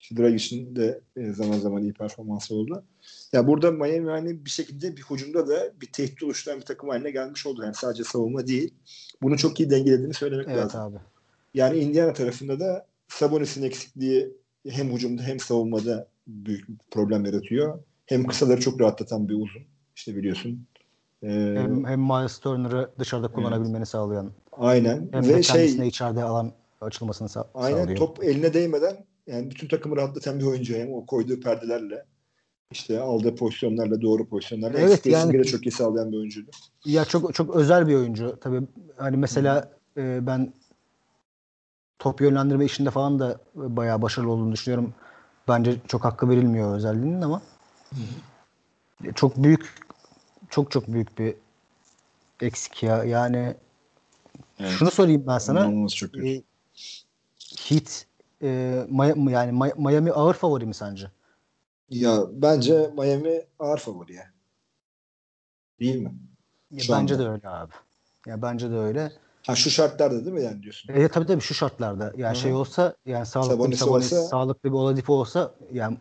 İşte 0.00 0.16
Dragic'in 0.16 0.76
de 0.76 1.00
e, 1.16 1.32
zaman 1.32 1.58
zaman 1.58 1.82
iyi 1.82 1.92
performansı 1.92 2.54
oldu. 2.54 2.84
Ya 3.32 3.46
burada 3.46 3.70
Miami 3.70 4.10
hani 4.10 4.44
bir 4.44 4.50
şekilde 4.50 4.96
bir 4.96 5.02
hücumda 5.02 5.48
da 5.48 5.72
bir 5.80 5.86
tehdit 5.86 6.22
oluşturan 6.22 6.60
bir 6.60 6.64
takım 6.64 6.88
haline 6.88 7.10
gelmiş 7.10 7.46
oldu. 7.46 7.62
Yani 7.62 7.74
sadece 7.74 8.04
savunma 8.04 8.46
değil. 8.46 8.74
Bunu 9.22 9.38
çok 9.38 9.60
iyi 9.60 9.70
dengelediğini 9.70 10.14
söylemek 10.14 10.46
evet, 10.48 10.58
lazım. 10.58 10.80
Abi. 10.80 10.96
Yani 11.54 11.78
Indiana 11.78 12.12
tarafında 12.12 12.60
da 12.60 12.86
Sabonis'in 13.08 13.62
eksikliği 13.62 14.32
hem 14.68 14.92
hücumda 14.92 15.22
hem 15.22 15.40
savunmada 15.40 16.08
büyük 16.26 16.90
problem 16.90 17.24
yaratıyor. 17.24 17.78
Hem 18.06 18.26
kısaları 18.26 18.60
çok 18.60 18.80
rahatlatan 18.80 19.28
bir 19.28 19.34
uzun. 19.34 19.62
İşte 19.96 20.16
biliyorsun. 20.16 20.66
Ee, 21.22 21.28
hem, 21.28 21.84
hem 21.84 22.00
Miles 22.00 22.38
Turner'ı 22.38 22.90
dışarıda 22.98 23.28
kullanabilmeni 23.28 23.76
evet. 23.76 23.88
sağlayan. 23.88 24.30
Aynen. 24.52 25.08
Hem 25.12 25.24
Ve 25.24 25.28
de 25.28 25.40
kendisine 25.40 25.80
şey, 25.80 25.88
içeride 25.88 26.22
alan 26.22 26.52
açılmasını 26.80 27.28
sağ 27.28 27.50
Aynen 27.54 27.78
sağlıyor. 27.78 27.98
top 27.98 28.24
eline 28.24 28.54
değmeden 28.54 29.06
yani 29.26 29.50
bütün 29.50 29.68
takımı 29.68 29.96
rahatlatan 29.96 30.38
bir 30.38 30.44
oyuncu 30.44 30.74
hem 30.74 30.92
o 30.94 31.06
koyduğu 31.06 31.40
perdelerle 31.40 32.04
işte 32.70 33.00
aldığı 33.00 33.34
pozisyonlarla 33.34 34.02
doğru 34.02 34.28
pozisyonlarla 34.28 34.78
evet, 34.78 35.06
yani, 35.06 35.32
de 35.32 35.44
çok 35.44 35.66
iyi 35.66 35.70
sağlayan 35.70 36.12
bir 36.12 36.16
oyuncuydu. 36.16 36.50
Ya 36.84 37.04
çok 37.04 37.34
çok 37.34 37.56
özel 37.56 37.88
bir 37.88 37.94
oyuncu 37.94 38.38
tabii. 38.40 38.62
Hani 38.96 39.16
mesela 39.16 39.72
e, 39.96 40.26
ben 40.26 40.52
top 41.98 42.20
yönlendirme 42.20 42.64
işinde 42.64 42.90
falan 42.90 43.18
da 43.18 43.40
bayağı 43.54 44.02
başarılı 44.02 44.30
olduğunu 44.30 44.52
düşünüyorum. 44.52 44.94
Bence 45.48 45.76
çok 45.88 46.04
hakkı 46.04 46.28
verilmiyor 46.28 46.76
özelliğinin 46.76 47.22
ama 47.22 47.42
Hı. 47.90 49.12
çok 49.14 49.36
büyük 49.36 49.74
çok 50.50 50.70
çok 50.70 50.88
büyük 50.88 51.18
bir 51.18 51.34
eksik 52.40 52.82
ya. 52.82 53.04
Yani 53.04 53.54
evet. 54.58 54.70
şunu 54.70 54.90
sorayım 54.90 55.24
ben 55.26 55.38
sana. 55.38 55.88
Çok 55.88 56.24
e, 56.24 56.42
Heat 57.70 58.06
e, 58.42 58.48
yani 59.30 59.52
Miami 59.76 60.12
ağır 60.12 60.34
favori 60.34 60.66
mi 60.66 60.74
sence? 60.74 61.10
Ya 61.90 62.22
bence 62.32 62.90
Miami 62.98 63.42
ağır 63.58 63.78
favori 63.78 64.14
ya. 64.14 64.24
Değil 65.80 65.96
mi? 65.96 66.14
Ya 66.70 66.84
bence 66.90 67.14
anda. 67.14 67.24
de 67.24 67.28
öyle 67.28 67.48
abi. 67.48 67.72
Ya 68.26 68.42
bence 68.42 68.70
de 68.70 68.76
öyle. 68.76 69.12
Ha 69.46 69.54
şu 69.54 69.70
şartlarda 69.70 70.24
değil 70.24 70.36
mi 70.36 70.42
yani 70.42 70.62
diyorsun? 70.62 70.92
Evet 70.94 71.12
tabii 71.12 71.26
tabii 71.26 71.40
şu 71.40 71.54
şartlarda. 71.54 72.12
Yani 72.16 72.32
Hı-hı. 72.32 72.42
şey 72.42 72.52
olsa 72.52 72.94
yani 73.06 73.26
sağlıklı 73.26 73.54
Sabonis 73.54 73.72
bir 73.72 73.76
Sabonis, 73.76 74.12
olsa, 74.12 74.28
sağlıklı 74.28 74.68
bir 74.68 74.74
Oladipo 74.74 75.14
olsa 75.14 75.54
yani 75.72 75.98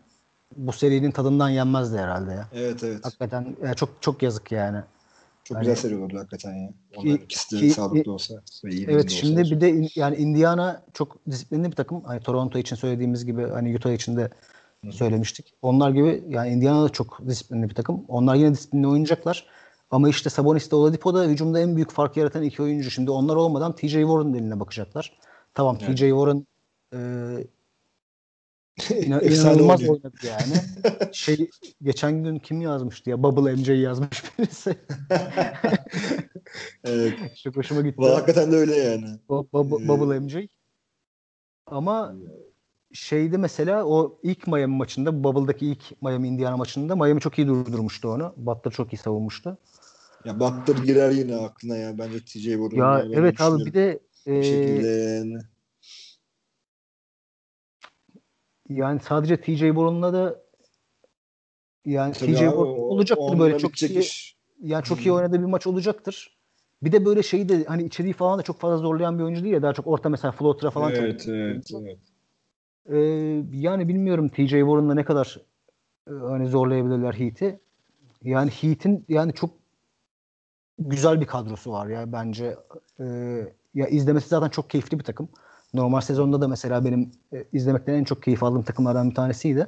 bu 0.56 0.72
serinin 0.72 1.12
tadından 1.12 1.50
yenmezdi 1.50 1.98
herhalde 1.98 2.32
ya. 2.32 2.48
Evet 2.54 2.84
evet. 2.84 3.06
Hakikaten 3.06 3.56
yani 3.64 3.76
çok 3.76 3.90
çok 4.02 4.24
yazık 4.24 4.52
yani. 4.52 4.84
Çok 5.48 5.56
yani, 5.56 5.62
güzel 5.62 5.76
seri 5.76 5.98
olurdu 5.98 6.18
hakikaten 6.18 6.54
ya. 6.54 6.70
Onların 6.96 7.16
ikisi 7.16 7.56
de 7.56 7.60
ki, 7.60 7.70
sağlıklı 7.70 8.14
olsa. 8.14 8.42
Ve 8.64 8.70
iyi 8.70 8.86
evet 8.90 9.10
şimdi 9.10 9.42
olsa. 9.42 9.52
bir 9.52 9.62
de 9.62 9.90
yani 9.96 10.16
Indiana 10.16 10.84
çok 10.94 11.18
disiplinli 11.30 11.72
bir 11.72 11.76
takım. 11.76 12.04
Hani 12.04 12.20
Toronto 12.20 12.60
için 12.60 12.76
söylediğimiz 12.76 13.26
gibi 13.26 13.48
hani 13.48 13.76
Utah 13.76 13.92
için 13.92 14.18
de 14.18 14.30
Hı. 14.86 14.92
söylemiştik. 14.92 15.54
Onlar 15.62 15.92
gibi 15.92 16.24
yani 16.30 16.50
Indiana 16.50 16.84
da 16.84 16.90
çok 16.90 17.28
disiplinli 17.28 17.70
bir 17.70 17.76
takım. 17.76 18.06
Onlar 18.08 18.36
yine 18.36 18.54
disiplinli 18.54 18.88
oynayacaklar. 18.88 19.46
Ama 19.92 20.10
işte 20.10 20.30
Sabonis 20.30 20.72
de 20.72 20.76
Oladipo 20.76 21.14
da 21.14 21.26
hücumda 21.26 21.60
en 21.60 21.76
büyük 21.76 21.92
fark 21.92 22.18
yaratan 22.18 22.44
iki 22.44 22.62
oyuncu. 22.62 22.92
Şimdi 22.92 23.12
onlar 23.12 23.36
olmadan 23.36 23.76
TJ 23.76 23.92
Warren'ın 23.92 24.34
eline 24.34 24.60
bakacaklar. 24.60 25.20
Tamam 25.54 25.78
evet. 25.82 25.98
TJ 25.98 26.00
Warren 26.00 26.48
e, 26.94 27.00
İna, 28.90 29.22
inanılmaz 29.22 29.82
oynadı 29.90 30.18
yani. 30.24 30.54
şey 31.12 31.50
geçen 31.82 32.24
gün 32.24 32.40
kim 32.40 32.62
yazmıştı 32.62 33.10
ya? 33.10 33.24
Bubble 33.24 33.54
MJ 33.56 33.70
yazmış 33.70 34.24
birisi. 34.40 34.76
evet. 36.84 37.14
Çok 37.44 37.56
hoşuma 37.56 37.82
gitti. 37.82 37.98
Vallahi 37.98 38.14
hakikaten 38.14 38.52
de 38.52 38.56
öyle 38.56 38.76
yani. 38.76 39.06
Bubble, 39.30 39.84
ee, 39.84 39.88
Bubble 39.88 40.20
MJ. 40.20 40.48
Ama 41.68 42.16
şeydi 42.94 43.38
mesela 43.38 43.86
o 43.86 44.20
ilk 44.24 44.48
Miami 44.48 44.76
maçında, 44.76 45.24
Bubble'daki 45.24 45.68
ilk 45.68 46.02
Miami 46.02 46.28
Indiana 46.28 46.58
maçında 46.58 46.96
Miami 46.96 47.22
çok 47.22 47.38
iyi 47.38 47.48
durdurmuştu 47.48 48.10
onu. 48.10 48.34
Butler 48.38 48.72
çok 48.72 48.94
iyi 48.94 48.98
savunmuştu. 48.98 49.58
Ya 50.26 50.40
Butler 50.40 50.84
girer 50.84 51.12
yine 51.12 51.36
aklına 51.36 51.78
ya. 51.78 51.98
Bence 51.98 52.20
TJ 52.20 52.44
Warren. 52.44 52.78
Ya 52.78 53.06
evet 53.14 53.42
abi 53.42 53.66
bir 53.66 53.74
de 53.74 54.00
bir 54.28 54.44
şekilde 54.44 54.88
yani. 54.88 55.38
Yani 58.70 59.00
sadece 59.00 59.42
TJ 59.42 59.60
Warren'la 59.60 60.14
da 60.14 60.44
Yani 61.86 62.14
TJ 62.14 62.42
olacaktır 62.42 63.40
böyle 63.40 63.60
çok 63.60 63.82
iyi. 63.82 64.00
Iş. 64.00 64.38
Yani 64.62 64.84
çok 64.84 65.06
iyi 65.06 65.12
oynadığı 65.12 65.40
bir 65.40 65.46
maç 65.46 65.68
olacaktır. 65.68 66.38
Bir 66.84 66.92
de 66.92 67.06
böyle 67.06 67.24
şeyi 67.24 67.50
de 67.50 67.64
hani 67.64 67.84
içeriği 67.84 68.14
falan 68.14 68.40
da 68.40 68.44
çok 68.44 68.60
fazla 68.60 68.78
zorlayan 68.78 69.20
bir 69.20 69.24
oyuncu 69.24 69.44
değil 69.44 69.54
ya 69.54 69.62
daha 69.62 69.74
çok 69.74 69.88
orta 69.88 70.10
mesela 70.10 70.32
floater'a 70.32 70.70
falan 70.70 70.92
evet, 70.92 71.20
çok. 71.20 71.34
Evet, 71.34 71.72
evet. 71.82 71.98
Ee, 72.90 72.98
yani 73.52 73.88
bilmiyorum 73.88 74.30
TJ 74.30 74.50
Warren'la 74.50 74.94
ne 74.94 75.06
kadar 75.06 75.42
e, 76.08 76.12
hani 76.12 76.48
zorlayabilirler 76.48 77.14
Heat'i. 77.14 77.60
Yani 78.24 78.52
Heat'in 78.52 79.06
yani 79.10 79.34
çok 79.34 79.50
güzel 80.80 81.22
bir 81.22 81.26
kadrosu 81.26 81.72
var 81.72 81.88
ya 81.88 82.12
bence. 82.12 82.56
E, 83.00 83.06
ya 83.74 83.88
izlemesi 83.88 84.28
zaten 84.28 84.50
çok 84.50 84.70
keyifli 84.70 85.00
bir 85.00 85.04
takım. 85.04 85.30
Normal 85.78 86.02
sezonda 86.02 86.42
da 86.42 86.48
mesela 86.48 86.86
benim 86.86 87.12
e, 87.34 87.46
izlemekten 87.54 87.94
en 87.94 88.04
çok 88.04 88.24
keyif 88.24 88.44
aldığım 88.44 88.64
takımlardan 88.64 89.10
bir 89.10 89.16
tanesiydi. 89.16 89.68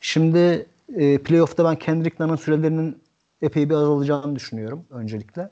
Şimdi 0.00 0.66
e, 0.96 1.18
playoff'ta 1.22 1.64
ben 1.64 1.76
Kendrick 1.76 2.24
Nunn'ın 2.24 2.36
sürelerinin 2.36 3.02
epey 3.42 3.70
bir 3.70 3.74
azalacağını 3.74 4.36
düşünüyorum 4.36 4.86
öncelikle. 4.90 5.50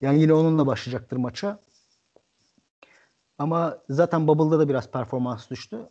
Yani 0.00 0.20
yine 0.20 0.32
onunla 0.32 0.66
başlayacaktır 0.66 1.16
maça. 1.16 1.60
Ama 3.38 3.78
zaten 3.88 4.28
Bubble'da 4.28 4.58
da 4.58 4.68
biraz 4.68 4.90
performans 4.90 5.50
düştü. 5.50 5.88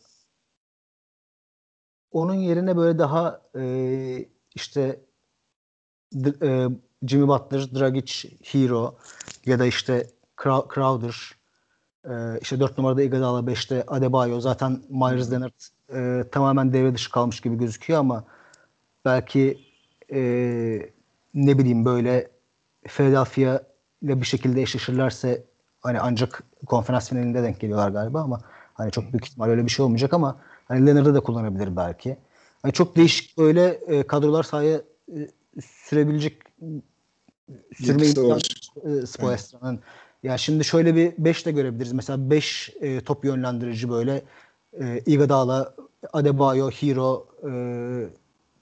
Onun 2.11 2.33
yerine 2.33 2.77
böyle 2.77 2.99
daha 2.99 3.41
e, 3.55 4.25
işte 4.55 4.99
e, 6.41 6.67
Jimmy 7.07 7.27
Butler, 7.27 7.75
Dragic, 7.75 8.29
Hero 8.43 8.97
ya 9.45 9.59
da 9.59 9.65
işte 9.65 10.07
Crowder 10.43 11.40
e, 12.09 12.39
işte 12.41 12.59
4 12.59 12.77
numarada 12.77 13.01
Iguodala 13.01 13.39
5'te 13.39 13.83
Adebayo 13.87 14.39
zaten 14.39 14.81
Myers 14.89 15.31
Leonard 15.31 15.51
e, 15.93 16.29
tamamen 16.31 16.73
devre 16.73 16.95
dışı 16.95 17.11
kalmış 17.11 17.41
gibi 17.41 17.57
gözüküyor 17.57 17.99
ama 17.99 18.23
belki 19.05 19.59
e, 20.13 20.19
ne 21.33 21.57
bileyim 21.57 21.85
böyle 21.85 22.29
Philadelphia 22.83 23.63
ile 24.01 24.21
bir 24.21 24.25
şekilde 24.25 24.61
eşleşirlerse 24.61 25.43
hani 25.81 25.99
ancak 25.99 26.43
konferans 26.65 27.09
finalinde 27.09 27.43
denk 27.43 27.59
geliyorlar 27.59 27.89
galiba 27.89 28.21
ama 28.21 28.41
hani 28.73 28.91
çok 28.91 29.13
büyük 29.13 29.25
ihtimal 29.25 29.49
öyle 29.49 29.65
bir 29.65 29.71
şey 29.71 29.85
olmayacak 29.85 30.13
ama 30.13 30.37
hani 30.67 30.85
Leonard'ı 30.85 31.15
da 31.15 31.19
kullanabilir 31.19 31.75
belki. 31.75 32.17
Hani 32.61 32.73
çok 32.73 32.95
değişik 32.95 33.37
böyle 33.37 33.67
e, 33.67 34.03
kadrolar 34.07 34.43
sahaya 34.43 34.81
e, 35.17 35.27
sürebilecek 35.61 36.41
sürme 37.75 38.07
imkanı 38.07 38.39
e, 38.83 39.05
Spoelstra'nın. 39.05 39.79
Ya 40.23 40.37
şimdi 40.37 40.65
şöyle 40.65 40.95
bir 40.95 41.13
5 41.17 41.45
de 41.45 41.51
görebiliriz. 41.51 41.93
Mesela 41.93 42.29
5 42.29 42.73
e, 42.81 43.01
top 43.01 43.25
yönlendirici 43.25 43.89
böyle 43.89 44.21
e, 44.81 45.01
Iguodala, 45.05 45.75
Adebayo, 46.13 46.69
Hero, 46.69 47.27
e, 47.43 47.49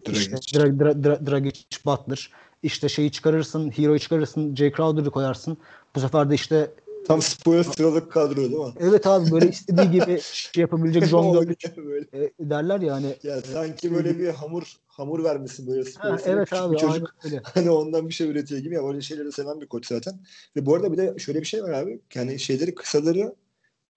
Dragic. 0.07 0.37
işte 0.39 0.59
Dra, 0.59 0.79
Dra, 0.79 1.03
Dra, 1.03 1.27
Dragic, 1.27 1.65
Butler. 1.85 2.31
İşte 2.63 2.89
şeyi 2.89 3.11
çıkarırsın, 3.11 3.69
Hero'yu 3.69 3.99
çıkarırsın, 3.99 4.55
Jay 4.55 4.71
Crowder'ı 4.71 5.11
koyarsın. 5.11 5.57
Bu 5.95 5.99
sefer 5.99 6.29
de 6.29 6.35
işte 6.35 6.71
Tam 7.07 7.21
spoiler 7.21 7.63
sıralık 7.63 8.11
kadro 8.11 8.35
değil 8.35 8.51
mi? 8.51 8.73
Evet 8.79 9.07
abi 9.07 9.31
böyle 9.31 9.49
istediği 9.49 9.91
gibi 9.91 10.19
şey 10.31 10.61
yapabilecek 10.61 11.05
John 11.05 11.35
böyle. 11.35 11.55
E, 12.13 12.31
derler 12.39 12.81
ya 12.81 12.93
hani. 12.93 13.15
Ya 13.23 13.41
sanki 13.41 13.95
böyle 13.95 14.19
bir 14.19 14.29
hamur 14.29 14.77
hamur 14.99 15.23
vermesin 15.23 15.67
böyle 15.67 15.89
ha, 15.97 16.17
Evet 16.25 16.53
abi 16.53 16.73
bir 16.73 16.79
çocuk. 16.79 17.15
Öyle. 17.25 17.41
Hani 17.43 17.69
ondan 17.69 18.09
bir 18.09 18.13
şey 18.13 18.27
üretiyor 18.27 18.61
gibi 18.61 18.75
ya 18.75 18.83
böyle 18.83 19.01
şeyleri 19.01 19.31
seven 19.31 19.61
bir 19.61 19.67
koç 19.67 19.87
zaten. 19.87 20.19
Ve 20.55 20.65
bu 20.65 20.75
arada 20.75 20.91
bir 20.91 20.97
de 20.97 21.19
şöyle 21.19 21.41
bir 21.41 21.45
şey 21.45 21.63
var 21.63 21.71
abi. 21.71 21.99
Yani 22.15 22.39
şeyleri 22.39 22.75
kısaları 22.75 23.35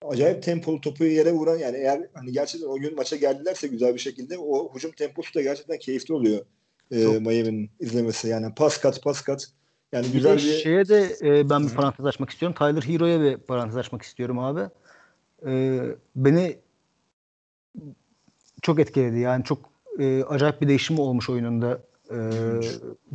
acayip 0.05 0.43
tempolu 0.43 0.81
topu 0.81 1.05
yere 1.05 1.33
vuran 1.33 1.57
yani 1.57 1.77
eğer 1.77 2.09
hani 2.15 2.33
gerçekten 2.33 2.69
o 2.69 2.77
gün 2.77 2.97
maça 2.97 3.17
geldilerse 3.17 3.67
güzel 3.67 3.95
bir 3.95 4.01
şekilde 4.01 4.39
o 4.39 4.75
hücum 4.75 4.91
temposu 4.91 5.35
da 5.35 5.43
gerçekten 5.43 5.79
keyifli 5.79 6.15
oluyor. 6.15 6.47
E, 6.91 6.97
Miami'nin 6.97 7.71
izlemesi 7.81 8.29
yani 8.29 8.55
pas 8.55 8.81
kat 8.81 9.03
pas 9.03 9.21
kat 9.21 9.47
yani 9.93 10.07
bir 10.07 10.13
güzel 10.13 10.37
bir, 10.37 10.41
şeye 10.41 10.89
de 10.89 11.17
e, 11.23 11.51
ben 11.51 11.67
bir 11.67 11.75
parantez 11.75 12.07
açmak 12.07 12.31
istiyorum. 12.31 12.57
Tyler 12.59 12.83
Hero'ya 12.83 13.21
bir 13.21 13.37
parantez 13.37 13.77
açmak 13.77 14.03
istiyorum 14.03 14.39
abi. 14.39 14.61
E, 15.47 15.81
beni 16.17 16.57
çok 18.63 18.81
etkiledi. 18.81 19.19
Yani 19.19 19.45
çok 19.45 19.72
e, 19.99 20.25
acayip 20.25 20.61
bir 20.61 20.69
değişim 20.69 20.99
olmuş 20.99 21.31
oyununda. 21.31 21.81
E, 22.11 22.19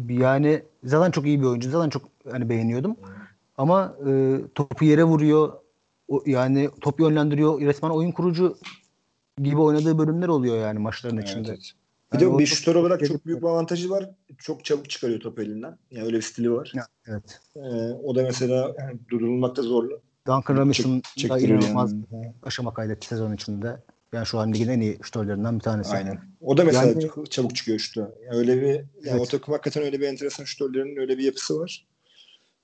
yani 0.09 0.63
zaten 0.83 1.11
çok 1.11 1.25
iyi 1.25 1.41
bir 1.41 1.45
oyuncu. 1.45 1.69
Zaten 1.69 1.89
çok 1.89 2.01
hani 2.31 2.49
beğeniyordum. 2.49 2.95
Ama 3.57 3.95
e, 4.07 4.41
topu 4.55 4.85
yere 4.85 5.03
vuruyor. 5.03 5.53
O, 6.07 6.23
yani 6.25 6.69
top 6.81 6.99
yönlendiriyor. 6.99 7.61
Resmen 7.61 7.89
oyun 7.89 8.11
kurucu 8.11 8.57
gibi 9.41 9.61
oynadığı 9.61 9.97
bölümler 9.97 10.27
oluyor 10.27 10.57
yani 10.57 10.79
maçların 10.79 11.17
evet, 11.17 11.29
içinde. 11.29 11.49
Evet. 11.49 11.71
Bir 12.13 12.19
yani 12.21 12.33
de 12.33 12.39
bir 12.39 12.45
şutör 12.45 12.75
olarak 12.75 13.05
çok 13.05 13.25
büyük 13.25 13.41
bir 13.41 13.47
avantajı 13.47 13.89
var. 13.89 14.09
Çok 14.37 14.65
çabuk 14.65 14.89
çıkarıyor 14.89 15.19
top 15.19 15.39
elinden. 15.39 15.77
Yani 15.91 16.05
öyle 16.05 16.17
bir 16.17 16.21
stili 16.21 16.51
var. 16.51 16.71
Ya, 16.75 16.87
evet. 17.07 17.39
Ee, 17.55 17.59
o 18.03 18.15
da 18.15 18.23
mesela 18.23 18.75
yani 18.79 18.99
durdurulmakta 19.09 19.61
zorlu. 19.61 20.01
Duncan 20.27 20.57
Robinson 20.57 21.01
da 21.29 21.39
inanılmaz 21.39 21.93
yani. 21.93 22.33
aşama 22.43 22.73
kaydetti 22.73 23.07
sezon 23.07 23.33
içinde. 23.33 23.77
Yani 24.13 24.25
şu 24.25 24.39
an 24.39 24.53
ligin 24.53 24.69
en 24.69 24.79
iyi 24.79 24.97
şutörlerinden 25.01 25.55
bir 25.55 25.63
tanesi. 25.63 25.95
Aynen. 25.95 26.19
O 26.41 26.57
da 26.57 26.63
mesela 26.63 26.85
yani, 26.85 27.09
çabuk 27.29 27.55
çıkıyor 27.55 27.79
şutu. 27.79 27.99
Yani 27.99 28.37
öyle 28.37 28.61
bir 28.61 28.67
yani 28.67 28.85
evet. 29.03 29.21
o 29.21 29.25
takım 29.25 29.51
hakikaten 29.51 29.83
öyle 29.83 29.99
bir 29.99 30.07
enteresan 30.07 30.43
şutörlerin 30.43 30.97
öyle 30.97 31.17
bir 31.17 31.23
yapısı 31.23 31.59
var. 31.59 31.87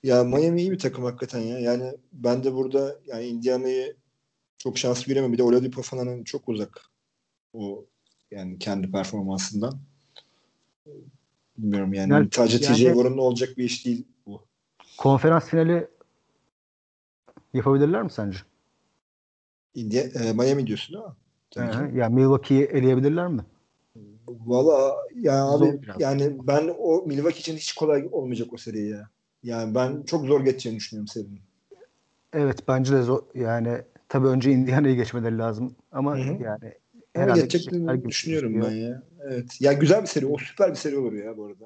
Ya 0.02 0.24
Miami 0.24 0.60
iyi 0.60 0.70
bir 0.70 0.78
takım 0.78 1.04
hakikaten 1.04 1.40
ya. 1.40 1.58
Yani 1.58 1.92
ben 2.12 2.44
de 2.44 2.54
burada 2.54 2.98
yani 3.06 3.26
Indiana'yı 3.26 3.96
çok 4.58 4.78
şanslı 4.78 5.06
göremem. 5.06 5.32
Bir 5.32 5.38
de 5.38 5.42
Oladipo 5.42 5.82
falan 5.82 6.24
çok 6.24 6.48
uzak. 6.48 6.80
O 7.52 7.86
yani 8.30 8.58
kendi 8.58 8.90
performansından. 8.90 9.78
Bilmiyorum 11.58 11.94
yani, 11.94 12.12
yani 12.12 12.28
sadece 12.32 12.64
yani, 12.64 12.76
TJ 12.76 12.80
Warren'la 12.80 13.22
olacak 13.22 13.58
bir 13.58 13.64
iş 13.64 13.86
değil 13.86 14.04
bu. 14.26 14.46
Konferans 14.98 15.48
finali 15.48 15.88
yapabilirler 17.54 18.02
mi 18.02 18.10
sence? 18.10 18.38
India, 19.74 20.02
e, 20.02 20.32
Miami 20.32 20.66
diyorsun 20.66 20.94
değil 20.94 21.04
mi? 21.04 21.12
Tabii 21.54 21.98
yani 21.98 22.14
Milwaukee'yi 22.14 22.64
eleyebilirler 22.64 23.28
mi? 23.28 23.40
Valla 24.28 24.96
yani 25.14 25.40
abi 25.40 25.80
yani 25.98 26.38
ben 26.42 26.74
o 26.78 27.06
Milwaukee 27.06 27.40
için 27.40 27.56
hiç 27.56 27.72
kolay 27.72 28.08
olmayacak 28.12 28.52
o 28.52 28.56
seri 28.56 28.88
ya. 28.88 29.08
Yani 29.42 29.74
ben 29.74 30.02
çok 30.02 30.26
zor 30.26 30.44
geçeceğini 30.44 30.78
düşünüyorum 30.78 31.08
serinin. 31.08 31.40
Evet 32.32 32.68
bence 32.68 32.92
de 32.92 33.02
zor. 33.02 33.22
Yani 33.34 33.82
tabii 34.08 34.26
önce 34.26 34.52
Indiana'yı 34.52 34.96
geçmeleri 34.96 35.38
lazım 35.38 35.74
ama 35.92 36.18
Hı-hı. 36.18 36.42
yani 36.42 36.74
Herhalde 37.14 37.40
geçeceklerini 37.40 38.04
düşünüyorum 38.04 38.62
ben 38.62 38.70
ya. 38.70 39.02
Evet. 39.22 39.60
Ya 39.60 39.72
güzel 39.72 40.02
bir 40.02 40.06
seri. 40.06 40.26
O 40.26 40.38
süper 40.38 40.70
bir 40.70 40.76
seri 40.76 40.98
olur 40.98 41.12
ya 41.12 41.36
bu 41.36 41.44
arada. 41.44 41.64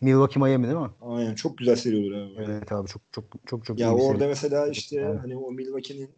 Milwaukee 0.00 0.40
Miami 0.40 0.64
değil 0.64 0.78
mi? 0.78 0.90
Aynen. 1.00 1.34
Çok 1.34 1.58
güzel 1.58 1.76
seri 1.76 1.96
olur 1.96 2.12
abi. 2.12 2.44
Evet 2.50 2.72
abi 2.72 2.88
çok 2.88 3.02
çok 3.12 3.24
çok 3.46 3.64
çok 3.64 3.78
Ya 3.78 3.94
orada 3.94 4.18
seri. 4.18 4.28
mesela 4.28 4.68
işte 4.68 5.00
yani. 5.00 5.18
hani 5.18 5.36
o 5.36 5.52
Milwaukee'nin 5.52 6.10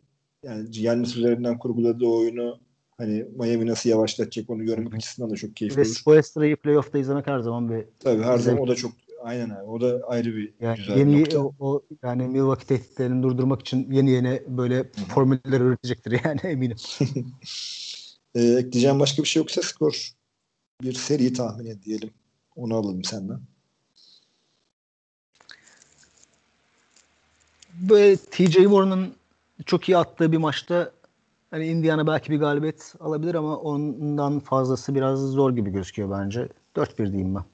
yani 0.43 0.71
Giannis 0.71 1.17
üzerinden 1.17 1.59
kurguladığı 1.59 2.07
oyunu 2.07 2.61
hani 2.99 3.27
Miami 3.37 3.67
nasıl 3.67 3.91
yavaşlatacak 3.91 4.51
onu 4.51 4.65
görmek 4.65 4.95
açısından 4.95 5.31
da 5.31 5.37
çok 5.37 5.57
keyifli 5.57 5.77
Ve. 5.77 5.85
Spoelstra'yı 5.85 6.57
playoff'ta 6.57 6.99
izlemek 6.99 7.27
her 7.27 7.39
zaman 7.39 7.71
bir 7.71 7.85
Tabii 8.01 8.23
her 8.23 8.39
zaman 8.39 8.61
o 8.61 8.69
da 8.69 8.75
çok 8.75 8.93
aynen 9.23 9.51
abi. 9.51 9.63
O 9.63 9.81
da 9.81 10.01
ayrı 10.07 10.37
bir 10.37 10.55
yani 10.61 10.77
güzel 10.77 10.99
yeni, 10.99 11.21
nokta. 11.21 11.39
O, 11.39 11.55
o, 11.61 11.83
yani 12.03 12.29
Milwaukee 12.29 12.67
tehditlerini 12.67 13.23
durdurmak 13.23 13.61
için 13.61 13.93
yeni 13.93 14.11
yeni 14.11 14.43
böyle 14.49 14.77
Hı-hı. 14.77 15.05
formüller 15.09 15.61
üretecektir 15.61 16.21
yani 16.25 16.41
eminim. 16.43 16.77
Ee, 18.35 18.43
ekleyeceğim 18.43 19.01
başka 19.01 19.23
bir 19.23 19.29
şey 19.29 19.41
yoksa 19.41 19.63
skor 19.63 20.11
bir 20.83 20.93
seri 20.93 21.33
tahmin 21.33 21.67
edelim. 21.67 22.11
Onu 22.57 22.75
alalım 22.75 23.05
senden. 23.05 23.41
Böyle 27.75 28.17
TJ 28.17 28.53
Warren'ın 28.53 29.15
çok 29.67 29.89
iyi 29.89 29.97
attığı 29.97 30.33
bir 30.33 30.37
maçta 30.37 30.93
hani 31.55 31.67
Indiana 31.67 32.07
belki 32.07 32.33
bir 32.33 32.41
galibiyet 32.41 32.95
alabilir 33.01 33.35
ama 33.35 33.57
ondan 33.57 34.41
fazlası 34.41 34.95
biraz 34.95 35.19
zor 35.21 35.57
gibi 35.57 35.71
gözüküyor 35.71 36.11
bence. 36.11 36.49
4-1 36.77 37.13
diyeyim 37.13 37.35
ben. 37.35 37.45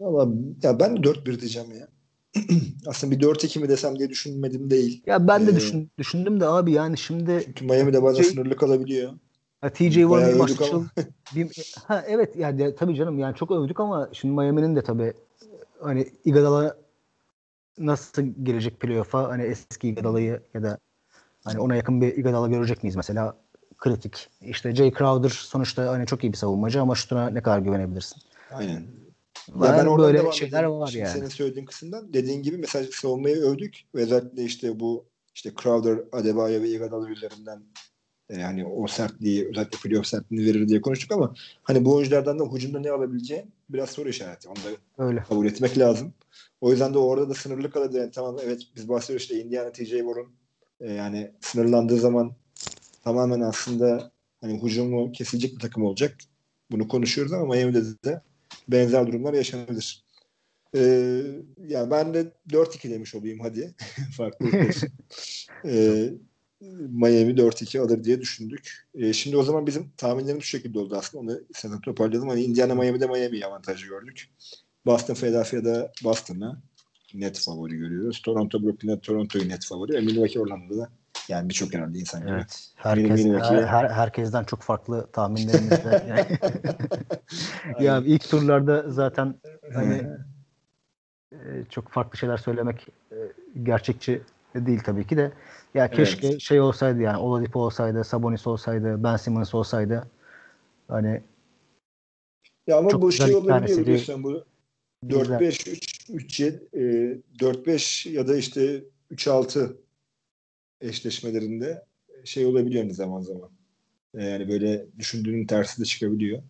Valla 0.00 0.32
ya 0.62 0.80
ben 0.80 0.96
de 0.96 1.00
4-1 1.00 1.40
diyeceğim 1.40 1.68
ya. 1.80 1.88
Aslında 2.86 3.16
bir 3.16 3.20
4-2 3.20 3.60
mi 3.60 3.68
desem 3.68 3.98
diye 3.98 4.10
düşünmedim 4.10 4.70
değil. 4.70 5.02
Ya 5.06 5.28
ben 5.28 5.46
de 5.46 5.50
ee, 5.50 5.56
düşün, 5.56 5.90
düşündüm 5.98 6.40
de 6.40 6.46
abi 6.46 6.72
yani 6.72 6.98
şimdi 6.98 7.42
çünkü 7.46 7.64
Miami'de 7.64 8.02
bazen 8.02 8.22
şey, 8.22 8.32
sınırlı 8.32 8.56
kalabiliyor. 8.56 9.12
Ha, 9.60 9.70
TJ 9.70 9.94
Warren 9.94 10.32
bir 10.34 10.38
maç 10.38 10.50
bir, 11.34 11.74
ha, 11.86 12.04
evet 12.08 12.36
yani 12.36 12.74
tabii 12.74 12.94
canım 12.94 13.18
yani 13.18 13.36
çok 13.36 13.50
övdük 13.50 13.80
ama 13.80 14.08
şimdi 14.12 14.34
Miami'nin 14.34 14.76
de 14.76 14.82
tabii 14.82 15.12
hani 15.80 16.08
Iguodala 16.24 16.76
nasıl 17.78 18.22
gelecek 18.42 18.80
playoff'a 18.80 19.28
hani 19.28 19.42
eski 19.42 19.88
Iguodala'yı 19.88 20.40
ya 20.54 20.62
da 20.62 20.78
hani 21.44 21.60
ona 21.60 21.76
yakın 21.76 22.00
bir 22.00 22.16
Iguodala 22.16 22.48
görecek 22.48 22.82
miyiz 22.82 22.96
mesela 22.96 23.36
kritik. 23.78 24.28
İşte 24.42 24.74
Jay 24.74 24.92
Crowder 24.98 25.28
sonuçta 25.28 25.88
hani 25.88 26.06
çok 26.06 26.24
iyi 26.24 26.32
bir 26.32 26.36
savunmacı 26.36 26.80
ama 26.80 26.94
şutuna 26.94 27.30
ne 27.30 27.42
kadar 27.42 27.58
güvenebilirsin? 27.58 28.22
Aynen. 28.52 28.86
Ya 29.48 29.60
ben 29.60 29.98
böyle 29.98 30.32
şeyler 30.32 30.58
edeyim. 30.58 30.80
var 30.80 30.86
Şimdi 30.86 30.98
yani. 30.98 31.12
Senin 31.12 31.28
söylediğin 31.28 31.66
kısımdan 31.66 32.12
dediğin 32.12 32.42
gibi 32.42 32.56
mesela 32.56 32.86
savunmayı 32.92 33.36
övdük 33.36 33.80
ve 33.94 34.00
özellikle 34.00 34.42
işte 34.42 34.80
bu 34.80 35.04
işte 35.34 35.52
Crowder, 35.62 36.00
Adebayo 36.12 36.62
ve 36.62 36.68
Iguodala 36.68 37.08
üzerinden 37.08 37.62
yani 38.38 38.66
o 38.66 38.86
sertliği 38.86 39.48
özellikle 39.48 39.78
playoff 39.78 40.06
sertliğini 40.06 40.46
verir 40.46 40.68
diye 40.68 40.80
konuştuk 40.80 41.12
ama 41.12 41.34
hani 41.62 41.84
bu 41.84 41.94
oyunculardan 41.94 42.38
da 42.38 42.44
hücumda 42.44 42.80
ne 42.80 42.90
alabileceği 42.90 43.44
biraz 43.70 43.90
soru 43.90 44.08
işareti. 44.08 44.48
Onu 44.48 44.56
da 44.56 45.04
Öyle. 45.04 45.22
kabul 45.28 45.46
etmek 45.46 45.78
lazım. 45.78 46.12
O 46.60 46.70
yüzden 46.70 46.94
de 46.94 46.98
orada 46.98 47.28
da 47.28 47.34
sınırlı 47.34 47.70
kalabilir. 47.70 48.00
Yani 48.00 48.10
tamam 48.10 48.36
evet 48.44 48.62
biz 48.76 48.88
bahsediyoruz 48.88 49.22
işte 49.22 49.40
Indiana 49.42 49.72
TJ 49.72 49.90
Warren 49.90 50.26
e, 50.80 50.92
yani 50.92 51.30
sınırlandığı 51.40 51.96
zaman 51.96 52.32
tamamen 53.04 53.40
aslında 53.40 54.12
hani 54.40 54.62
hücumu 54.62 55.12
kesilecek 55.12 55.54
bir 55.54 55.60
takım 55.60 55.82
olacak. 55.84 56.16
Bunu 56.70 56.88
konuşuyoruz 56.88 57.32
ama 57.32 57.54
Miami'de 57.54 57.82
de 58.04 58.22
benzer 58.68 59.06
durumlar 59.06 59.34
yaşanabilir. 59.34 60.04
Ee, 60.74 61.22
yani 61.66 61.90
ben 61.90 62.14
de 62.14 62.32
4-2 62.48 62.90
demiş 62.90 63.14
olayım 63.14 63.40
hadi. 63.40 63.74
Farklı 64.16 64.46
olsun. 64.46 64.88
ee, 65.64 66.10
Miami 66.88 67.36
4-2 67.36 67.80
alır 67.80 68.04
diye 68.04 68.20
düşündük. 68.20 68.88
Ee, 68.94 69.12
şimdi 69.12 69.36
o 69.36 69.42
zaman 69.42 69.66
bizim 69.66 69.90
tahminlerimiz 69.96 70.44
şu 70.44 70.48
şekilde 70.48 70.78
oldu 70.78 70.96
aslında. 70.96 71.22
Onu 71.22 71.40
sana 71.54 71.80
toparlayalım. 71.80 72.28
Hani 72.28 72.42
Indiana 72.42 72.74
Miami'de 72.74 73.06
Miami 73.06 73.46
avantajı 73.46 73.86
gördük. 73.86 74.30
Boston 74.86 75.14
Philadelphia'da 75.14 75.92
Boston'a 76.04 76.62
net 77.14 77.38
favori 77.38 77.76
görüyoruz. 77.76 78.22
Toronto 78.22 78.62
Brooklyn'e 78.62 79.00
Toronto'yu 79.00 79.48
net 79.48 79.66
favori. 79.66 79.96
E, 79.96 80.00
Milwaukee 80.00 80.40
Orlando'da 80.40 80.78
da 80.78 80.88
yani 81.28 81.48
birçok 81.48 81.74
herhalde 81.74 81.98
insan 81.98 82.20
gibi. 82.20 82.30
Evet. 82.30 82.70
Herkes, 82.74 83.26
her, 83.26 83.62
her, 83.62 83.90
herkesten 83.90 84.44
çok 84.44 84.62
farklı 84.62 85.06
tahminlerimizde. 85.12 86.04
yani. 86.08 87.84
ya 87.84 88.02
ilk 88.06 88.30
turlarda 88.30 88.84
zaten 88.88 89.34
hani 89.74 90.06
e, 91.32 91.38
çok 91.70 91.88
farklı 91.88 92.18
şeyler 92.18 92.36
söylemek 92.36 92.86
e, 93.12 93.16
gerçekçi 93.62 94.22
değil 94.54 94.80
tabii 94.84 95.06
ki 95.06 95.16
de. 95.16 95.32
Ya 95.74 95.90
keşke 95.90 96.26
evet. 96.26 96.40
şey 96.40 96.60
olsaydı 96.60 97.00
yani 97.00 97.18
Oladipo 97.18 97.60
olsaydı, 97.60 98.04
Sabonis 98.04 98.46
olsaydı, 98.46 99.04
Ben 99.04 99.16
Simmons 99.16 99.54
olsaydı. 99.54 100.08
Hani 100.88 101.22
ya 102.66 102.78
ama 102.78 103.02
bu 103.02 103.12
şey 103.12 103.34
olabiliyor 103.34 103.78
biliyorsun 103.78 104.22
bu 104.24 104.44
4-5 105.06 105.99
3 106.14 106.40
4-5 106.40 108.10
ya 108.10 108.28
da 108.28 108.36
işte 108.36 108.84
3-6 109.12 109.76
eşleşmelerinde 110.80 111.84
şey 112.24 112.46
olabiliyor 112.46 112.84
ne 112.84 112.94
zaman 112.94 113.20
zaman. 113.20 113.50
E, 114.14 114.24
yani 114.24 114.48
böyle 114.48 114.86
düşündüğünün 114.98 115.46
tersi 115.46 115.80
de 115.80 115.84
çıkabiliyor. 115.84 116.42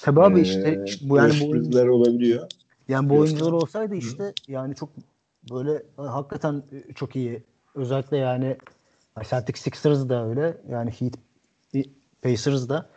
Tabii 0.00 0.20
abi 0.20 0.40
işte, 0.40 0.82
işte 0.86 1.08
bu 1.08 1.16
yani 1.16 1.40
bu 1.40 1.50
oyuncular 1.50 1.86
olabiliyor. 1.86 2.50
Yani 2.88 3.08
bu 3.08 3.18
oyuncular 3.18 3.52
olsaydı 3.52 3.94
işte 3.94 4.24
Hı. 4.24 4.32
yani 4.48 4.74
çok 4.74 4.90
böyle 5.50 5.82
hakikaten 5.96 6.62
çok 6.94 7.16
iyi. 7.16 7.42
Özellikle 7.74 8.16
yani 8.16 8.56
Celtic 9.30 9.60
Sixers 9.60 10.08
da 10.08 10.28
öyle. 10.28 10.56
Yani 10.70 10.90
Heat 10.90 11.14
Pacers 12.22 12.68
da. 12.68 12.90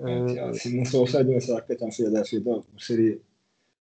Evet, 0.00 0.30
ee, 0.30 0.34
yani 0.34 0.58
Simmons 0.58 0.94
olsaydı 0.94 1.30
mesela 1.30 1.58
hakikaten 1.58 1.90
Philadelphia'da 1.90 2.50
bu 2.50 2.78
seri 2.78 3.18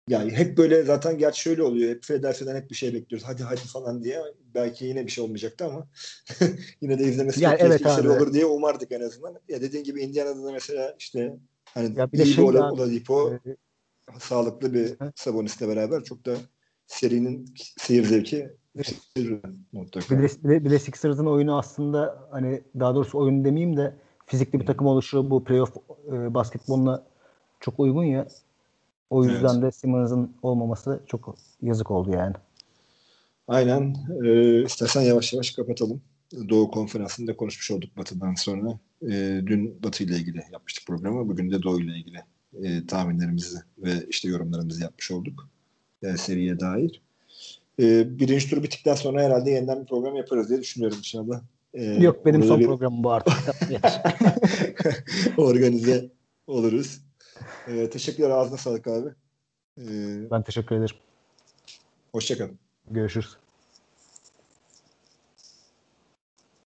yani 0.08 0.32
hep 0.32 0.58
böyle 0.58 0.84
zaten 0.84 1.18
gerçi 1.18 1.42
şöyle 1.42 1.64
oluyor. 1.64 1.90
Hep 1.90 2.04
Philadelphia'dan 2.04 2.56
hep 2.56 2.70
bir 2.70 2.76
şey 2.76 2.94
bekliyoruz. 2.94 3.28
Hadi 3.28 3.44
hadi 3.44 3.60
falan 3.60 4.04
diye. 4.04 4.22
Belki 4.56 4.86
yine 4.86 5.06
bir 5.06 5.12
şey 5.12 5.24
olmayacaktı 5.24 5.66
ama 5.66 5.88
yine 6.82 7.00
de 7.00 7.04
izlemesi 7.04 7.44
yani 7.44 7.58
evet 7.60 7.86
bir 7.86 7.90
şey 7.90 8.10
olur 8.10 8.34
diye 8.34 8.46
umardık 8.46 8.92
en 8.92 9.02
azından. 9.02 9.40
Ya 9.50 9.62
dediğin 9.62 9.84
gibi 9.84 10.02
Indiana'da 10.02 10.44
da 10.44 10.52
mesela 10.52 10.96
işte 11.00 11.38
hani 11.74 12.00
ya 12.00 12.12
bir 12.12 12.18
iyi 12.18 12.34
şey 12.34 12.48
bir 12.48 12.54
Oladipo 12.54 13.34
e, 13.34 13.40
sağlıklı 14.20 14.74
bir 14.74 14.96
Sabonis'le 15.16 15.62
beraber 15.62 16.04
çok 16.04 16.26
da 16.26 16.36
serinin 16.88 17.54
seyir 17.78 18.04
zevki 18.04 18.50
mutlaka. 19.72 20.20
Bir 20.44 20.72
de 20.72 20.80
Sixers'ın 20.80 21.26
oyunu 21.26 21.58
aslında 21.58 22.28
hani 22.32 22.64
daha 22.80 22.96
doğrusu 22.96 23.20
oyun 23.20 23.46
demeyeyim 23.46 23.78
de 23.78 23.96
fizikli 24.26 24.60
bir 24.60 24.66
takım 24.66 24.88
oluşu 24.88 25.30
bu 25.30 25.44
playoff 25.44 25.78
e, 26.12 26.34
basketboluna 26.34 27.04
çok 27.60 27.80
uygun 27.80 28.04
ya. 28.04 28.28
O 29.10 29.26
yüzden 29.26 29.54
evet. 29.54 29.64
de 29.64 29.72
Simmons'ın 29.72 30.32
olmaması 30.42 31.00
çok 31.08 31.36
yazık 31.62 31.92
oldu 31.92 32.12
yani. 32.12 32.36
Aynen. 33.48 33.96
Ee, 34.26 34.64
istersen 34.64 35.02
yavaş 35.02 35.34
yavaş 35.34 35.52
kapatalım. 35.52 36.02
Doğu 36.50 36.72
Konferansı'nda 36.72 37.38
konuşmuş 37.38 37.72
olduk 37.72 37.98
Batı'dan 37.98 38.34
sonra. 38.34 38.80
Ee, 39.02 39.42
dün 39.46 39.84
Batı 39.84 40.04
ile 40.04 40.16
ilgili 40.16 40.44
yapmıştık 40.54 40.88
programı. 40.88 41.30
Bugün 41.30 41.52
de 41.52 41.64
Doğu 41.64 41.82
ile 41.82 41.98
ilgili 41.98 42.18
e, 42.64 42.88
tahminlerimizi 42.88 43.58
ve 43.78 43.92
işte 44.10 44.30
yorumlarımızı 44.30 44.84
yapmış 44.84 45.12
olduk. 45.12 45.50
E, 46.04 46.18
seriye 46.18 46.60
dair. 46.60 47.02
E, 47.80 48.20
birinci 48.20 48.50
tur 48.50 48.64
bittikten 48.64 48.96
sonra 48.96 49.24
herhalde 49.24 49.52
yeniden 49.52 49.82
bir 49.82 49.86
program 49.86 50.16
yaparız 50.16 50.50
diye 50.50 50.60
düşünüyorum 50.60 50.98
inşallah. 50.98 51.42
E, 51.74 51.84
Yok 51.84 52.26
benim 52.26 52.44
son 52.44 52.60
bir... 52.60 52.66
programım 52.66 53.04
bu 53.04 53.12
artık. 53.12 53.34
Organize 55.38 56.10
oluruz. 56.48 57.07
Ee, 57.68 57.90
teşekkürler. 57.90 58.30
Ağzına 58.30 58.58
sağlık 58.58 58.88
abi. 58.88 59.10
Ee, 59.82 60.32
ben 60.32 60.44
teşekkür 60.44 60.76
ederim. 60.76 60.96
Hoşçakalın. 62.12 62.60
Görüşürüz. 62.92 63.38